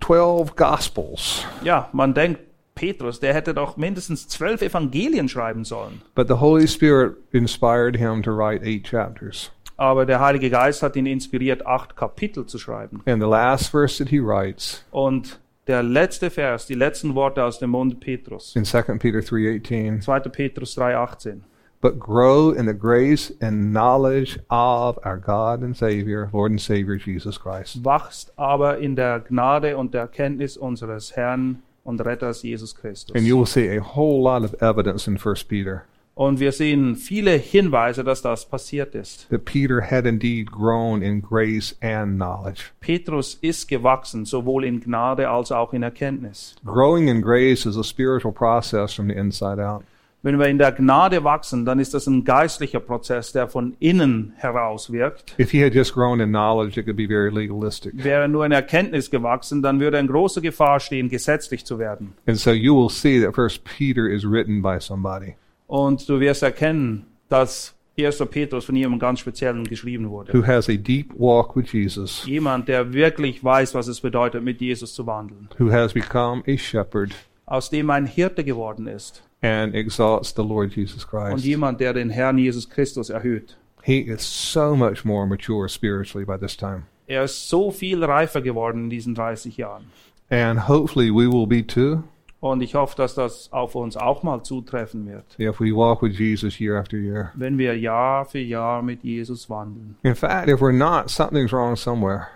[0.00, 1.44] 12 Gospels.
[1.62, 2.40] Ja, man denkt,
[2.74, 6.00] Petrus, der hätte doch mindestens zwölf Evangelien schreiben sollen.
[6.14, 9.50] But the Holy Spirit inspired him to write eight chapters.
[9.76, 13.02] Aber der Heilige Geist hat ihn inspiriert, acht Kapitel zu schreiben.
[13.06, 17.58] And the last verse that he writes Und der letzte Vers, die letzten Worte aus
[17.58, 20.20] dem Mund Petrus, in 2 Peter 3:18, 2.
[20.20, 21.40] Petrus 3,18.
[21.80, 26.96] But grow in the grace and knowledge of our God and Savior, Lord and Savior
[26.96, 27.84] Jesus Christ.
[27.84, 33.14] Wachst aber in der Gnade und der Erkenntnis unseres Herrn und Retters Jesus Christus.
[33.14, 36.96] And you will see a whole lot of evidence in 1 Peter Und wir sehen
[36.96, 39.28] viele Hinweise, dass das passiert ist.
[39.30, 42.72] that Peter had indeed grown in grace and knowledge.
[42.80, 46.56] Petrus ist gewachsen, sowohl in Gnade als auch in Erkenntnis.
[46.64, 49.84] Growing in grace is a spiritual process from the inside out.
[50.22, 54.32] Wenn wir in der Gnade wachsen, dann ist das ein geistlicher Prozess, der von innen
[54.36, 55.36] heraus wirkt.
[55.38, 57.92] If he had just grown in knowledge, it could be very legalistic.
[58.02, 62.14] Wäre nur in Erkenntnis gewachsen, dann würde in große Gefahr stehen, gesetzlich zu werden.
[62.26, 65.36] And so you will see that First Peter is written by somebody
[65.68, 68.18] Und du wirst erkennen, dass 1.
[68.30, 70.32] Petrus von jemandem ganz Speziellen geschrieben wurde.
[70.32, 74.60] who has a deep walk with Jesus, Jemand, der wirklich weiß, was es bedeutet, mit
[74.60, 75.48] Jesus zu wandeln.
[75.58, 77.12] who has become a shepherd
[77.46, 79.22] Aus dem ein Hirte geworden ist.
[79.42, 81.44] And exalts the Lord Jesus Und Christ.
[81.44, 83.56] jemand, der den Herrn Jesus Christus erhöht.
[83.82, 86.84] He is so much more mature spiritually by this time.
[87.06, 89.84] Er ist so viel reifer geworden in diesen 30 Jahren.
[90.30, 92.02] And hopefully we will be too
[92.40, 95.24] Und ich hoffe, dass das auf uns auch mal zutreffen wird.
[95.40, 97.32] if we walk with Jesus year after year.
[97.34, 99.96] Wenn wir Jahr für Jahr mit Jesus wandeln.
[100.02, 102.26] In fact, if we're not, something's wrong somewhere.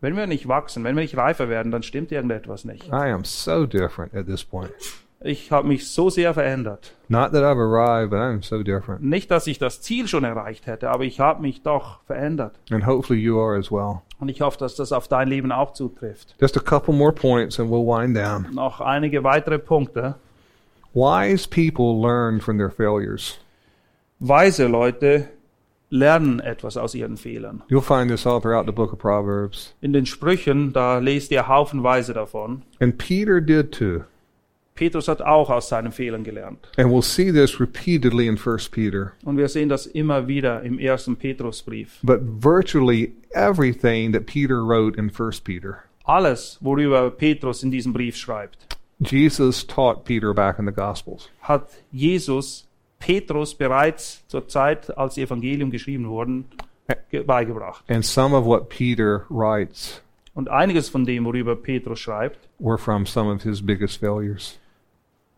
[0.00, 2.88] Wenn wir nicht wachsen, wenn wir nicht reifer werden, dann stimmt irgendetwas nicht.
[2.88, 4.72] I am so different at this point.
[5.24, 6.94] Ich habe mich so sehr verändert.
[7.08, 9.02] Not that I've arrived, but I'm so different.
[9.02, 12.58] Nicht, dass ich das Ziel schon erreicht hätte, aber ich habe mich doch verändert.
[12.70, 14.02] And hopefully you are as well.
[14.18, 16.34] Und ich hoffe, dass das auf dein Leben auch zutrifft.
[16.40, 18.48] Just a couple more points and we'll wind down.
[18.52, 20.16] Noch einige weitere Punkte.
[20.94, 23.38] Wise people learn from their failures.
[24.18, 25.28] Weise Leute
[25.90, 27.62] lernen etwas aus ihren Fehlern.
[27.68, 29.74] You'll find this all throughout the book of Proverbs.
[29.80, 32.62] In den Sprüchen, da lest ihr haufenweise davon.
[32.80, 34.04] And Peter did too.
[34.74, 36.58] Petrus hat auch aus seinen Fehlern gelernt.
[36.78, 39.12] And we'll see this repeatedly in 1 Peter.
[39.24, 41.98] Und wir sehen das immer wieder im ersten Petrusbrief.
[42.02, 48.16] But virtually everything that Peter wrote in 1 Peter, Alles, worüber Petrus in diesem Brief
[48.16, 51.28] schreibt, Jesus taught Peter back in the Gospels.
[51.42, 52.66] hat Jesus
[52.98, 56.44] Petrus bereits zur Zeit, als die Evangelium geschrieben wurden,
[57.10, 57.84] ge- beigebracht.
[57.88, 60.00] And some of what Peter writes
[60.34, 64.58] Und einiges von dem, worüber Petrus schreibt, were from some of his biggest failures.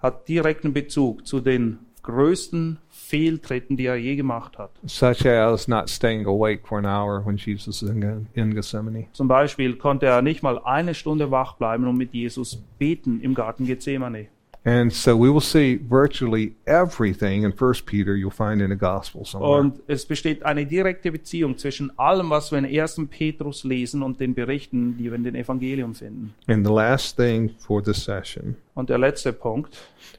[0.04, 4.70] Hat direkten Bezug zu den größten Fehltritten, die er je gemacht hat.
[4.86, 9.06] such as not staying awake for an hour when Jesus is in, Gethsemane.
[9.12, 13.34] Zum Beispiel konnte er nicht mal eine Stunde wach bleiben und mit Jesus beten im
[13.34, 14.26] Garten Gethsemane.
[14.66, 19.22] And so we will see virtually everything in First Peter you'll find in the Gospel
[19.26, 19.58] somewhere.
[19.60, 23.02] Und es besteht eine direkte Beziehung zwischen allem, was wir in 1.
[23.10, 26.32] Petrus lesen und den Berichten, die wir in den Evangelium finden.
[26.48, 29.76] and the last thing for this session, Und der letzte Punkt.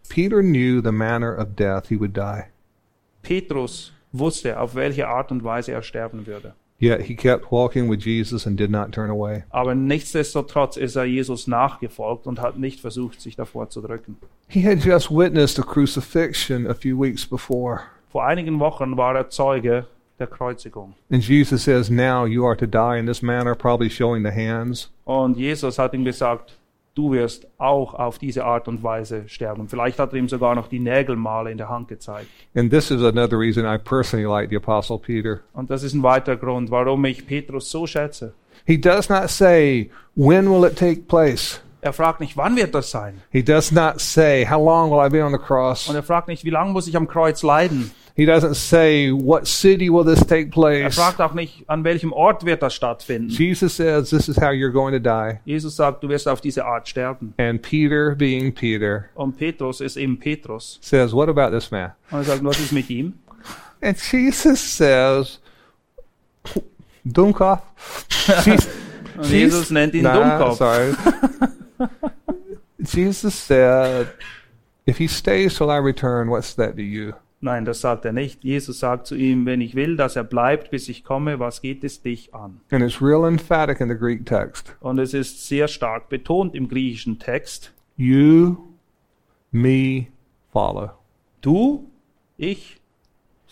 [0.09, 2.43] Peter knew the manner of death he would die.
[3.23, 6.53] Petrus wusste, auf welche Art und Weise er sterben würde.
[6.77, 9.43] Yet he kept walking with Jesus and did not turn away.
[9.49, 14.17] Aber nichtsdestotrotz ist er Jesus nachgefolgt und hat nicht versucht, sich davor zu drücken.
[14.47, 17.81] He had just witnessed a crucifixion a few weeks before.
[18.11, 19.87] Vor einigen Wochen war er Zeuge
[20.19, 20.93] der Kreuzigung.
[21.09, 24.91] And Jesus says, Now you are to die in this manner, probably showing the hands.
[25.05, 26.57] Und Jesus hat ihm gesagt,
[26.95, 29.67] du wirst auch auf diese Art und Weise sterben.
[29.67, 32.27] Vielleicht hat er ihm sogar noch die Nägelmale in der Hand gezeigt.
[32.55, 35.41] And this is another reason I personally like the Apostle Peter.
[35.53, 38.33] Und das ist ein weiterer Grund, warum ich Petrus so schätze.
[38.65, 41.61] He does not say, When will it take place?
[41.81, 43.21] Er fragt nicht, wann wird das sein?
[43.29, 45.87] He does not say, How long will I be on the cross?
[45.87, 47.91] Und er fragt nicht, wie lange muss ich am Kreuz leiden?
[48.17, 50.77] He doesn't say, What city will this take place.
[50.77, 50.95] Er place?
[50.95, 53.29] fragt auch nicht, an welchem Ort wird das stattfinden.
[53.29, 55.39] Jesus says, This is how you're going to die.
[55.43, 57.33] Jesus sagt, du wirst auf diese Art sterben.
[57.37, 60.79] And Peter, being Peter, Und Petrus ist eben Petrus.
[60.81, 61.91] says, What about this man?
[62.09, 63.15] Und er sagt, was ist mit ihm?
[63.81, 65.39] And Jesus says,
[67.03, 67.61] Dummkopf.
[69.17, 70.57] Und Jesus nennt ihn nah, Dummkopf.
[70.57, 70.95] Sorry.
[72.79, 74.07] Jesus said,
[74.87, 77.13] If he stays till I return, what's that to you?
[77.41, 78.43] Nein, das sagt er nicht.
[78.43, 81.83] Jesus sagt zu ihm, wenn ich will, dass er bleibt, bis ich komme, was geht
[81.83, 82.61] es dich an?
[82.71, 84.75] And it's real emphatic in the Greek text.
[84.79, 87.73] Und es ist sehr stark betont im griechischen Text.
[87.97, 88.57] You,
[89.51, 90.07] me,
[90.51, 90.91] follow.
[91.41, 91.91] Du,
[92.37, 92.81] ich,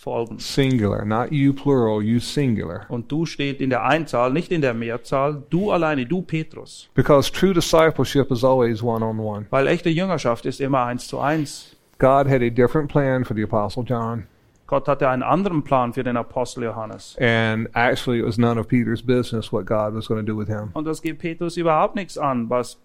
[0.04, 0.40] folgen.
[0.40, 2.86] Singular, not you plural, you singular.
[2.90, 5.44] Und du steht in der Einzahl, nicht in der Mehrzahl.
[5.50, 6.90] Du alleine, du Petrus.
[6.94, 9.46] Because true discipleship is always one on one.
[9.50, 11.73] Weil echte Jüngerschaft ist immer eins zu eins.
[11.98, 14.28] God had a different plan for the Apostle John.
[14.68, 17.16] Gott hatte einen anderen Plan für den Apostel Johannes.
[17.20, 20.48] And actually, it was none of Peter's business what God was going to do with
[20.48, 20.72] him.
[20.74, 22.78] Und das geht Petrus überhaupt nichts an, was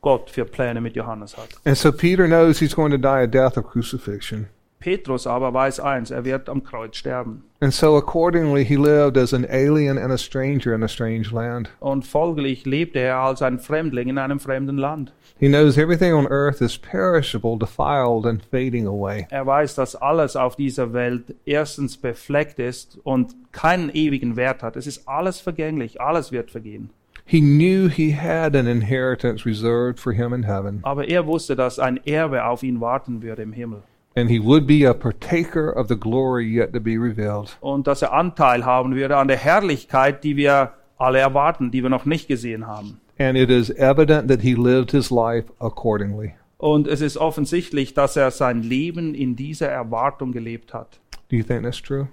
[0.00, 1.48] Gott für Pläne mit Johannes hat.
[1.64, 4.48] And so Peter knows he's going to die a death of crucifixion.
[4.80, 7.44] Petrus aber weiß eins, er wird am Kreuz sterben.
[7.60, 11.68] And so accordingly, he lived as an alien and a stranger in a strange land.
[11.80, 15.12] Und folglich lebte er als ein Fremdling in einem fremden Land.
[15.40, 19.26] He knows everything on earth is perishable, defiled, and fading away.
[19.30, 24.76] Er weiß, dass alles auf dieser Welt erstens befleckt ist und keinen ewigen Wert hat.
[24.76, 26.90] Es ist alles vergänglich, alles wird vergehen.
[27.24, 31.78] He knew he had an inheritance reserved for him in heaven, Aber er wusste, dass
[31.78, 33.82] ein Erbe auf ihn warten würde im Himmel.
[34.18, 37.56] And he would be a partaker of the glory yet to be revealed.
[37.60, 41.90] Und dass er Anteil haben würde an der Herrlichkeit, die wir alle erwarten, die wir
[41.90, 43.00] noch nicht gesehen haben.
[43.18, 46.34] And it is evident that he lived his life accordingly.
[46.58, 51.00] Und es ist offensichtlich, dass er sein Leben in dieser Erwartung gelebt hat.
[51.28, 52.08] Do you think that's true?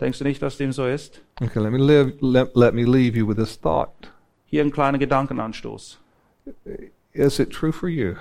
[0.00, 1.22] Denkst du nicht, dass dem so ist?
[1.40, 2.12] Okay, let me live.
[2.20, 4.12] Let, let me leave you with this thought.
[4.44, 5.98] Hier ein kleiner Gedankenanstoß.
[7.12, 8.14] Is it true for you?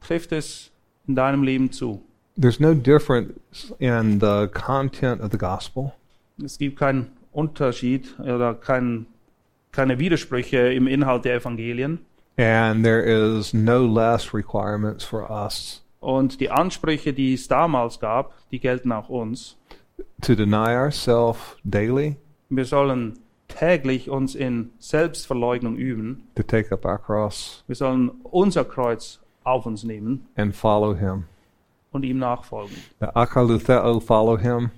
[0.00, 0.70] Trifft es
[1.06, 2.02] in deinem Leben zu?
[2.40, 5.92] There's no difference in the content of the gospel.
[6.42, 9.06] Es gibt keinen Unterschied oder kein,
[9.70, 12.00] keine Widersprüche im Inhalt der Evangelien.
[12.38, 18.32] And there is no less requirements for us Und die Ansprüche, die es damals gab,
[18.50, 19.56] die gelten auch uns.
[20.22, 22.16] to deny ourselves daily,
[22.48, 23.18] Wir sollen
[23.48, 26.22] täglich uns in Selbstverleugnung üben.
[26.34, 31.24] to take up our cross Wir sollen unser Kreuz auf uns nehmen and follow him.
[31.92, 32.74] Und ihm nachfolgen.
[33.00, 34.70] The akalutheo, follow him.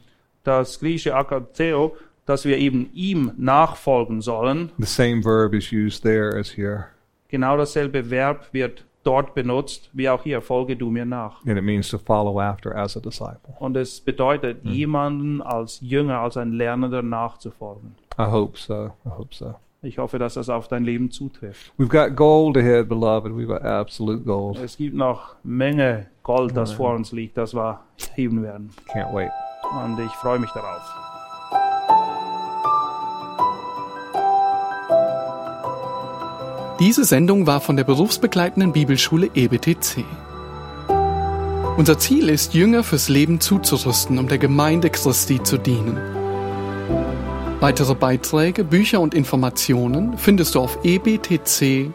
[0.43, 1.97] Das griechische Akatheo,
[2.27, 6.87] dass wir eben ihm nachfolgen sollen, The same verb is used there as here.
[7.29, 11.45] genau dasselbe Verb wird dort benutzt, wie auch hier, folge du mir nach.
[11.47, 13.55] And it means to follow after as a disciple.
[13.59, 17.95] Und es bedeutet, jemanden als Jünger, als ein Lernender nachzufolgen.
[18.19, 18.93] I hope so.
[19.05, 19.55] I hope so.
[19.83, 21.71] Ich hoffe, dass das auf dein Leben zutrifft.
[21.79, 23.33] We've got gold ahead, beloved.
[23.33, 24.59] We've got absolute gold.
[24.59, 27.81] Es gibt noch Menge Gold, das vor uns liegt, das wir
[28.15, 28.71] heben werden.
[28.93, 29.31] Can't wait.
[29.85, 30.81] Und ich freue mich darauf.
[36.81, 40.05] Diese Sendung war von der berufsbegleitenden Bibelschule EBTC.
[41.77, 45.99] Unser Ziel ist, Jünger fürs Leben zuzurüsten, um der Gemeinde Christi zu dienen.
[47.61, 51.93] Weitere Beiträge, Bücher und Informationen findest du auf ebtc.org.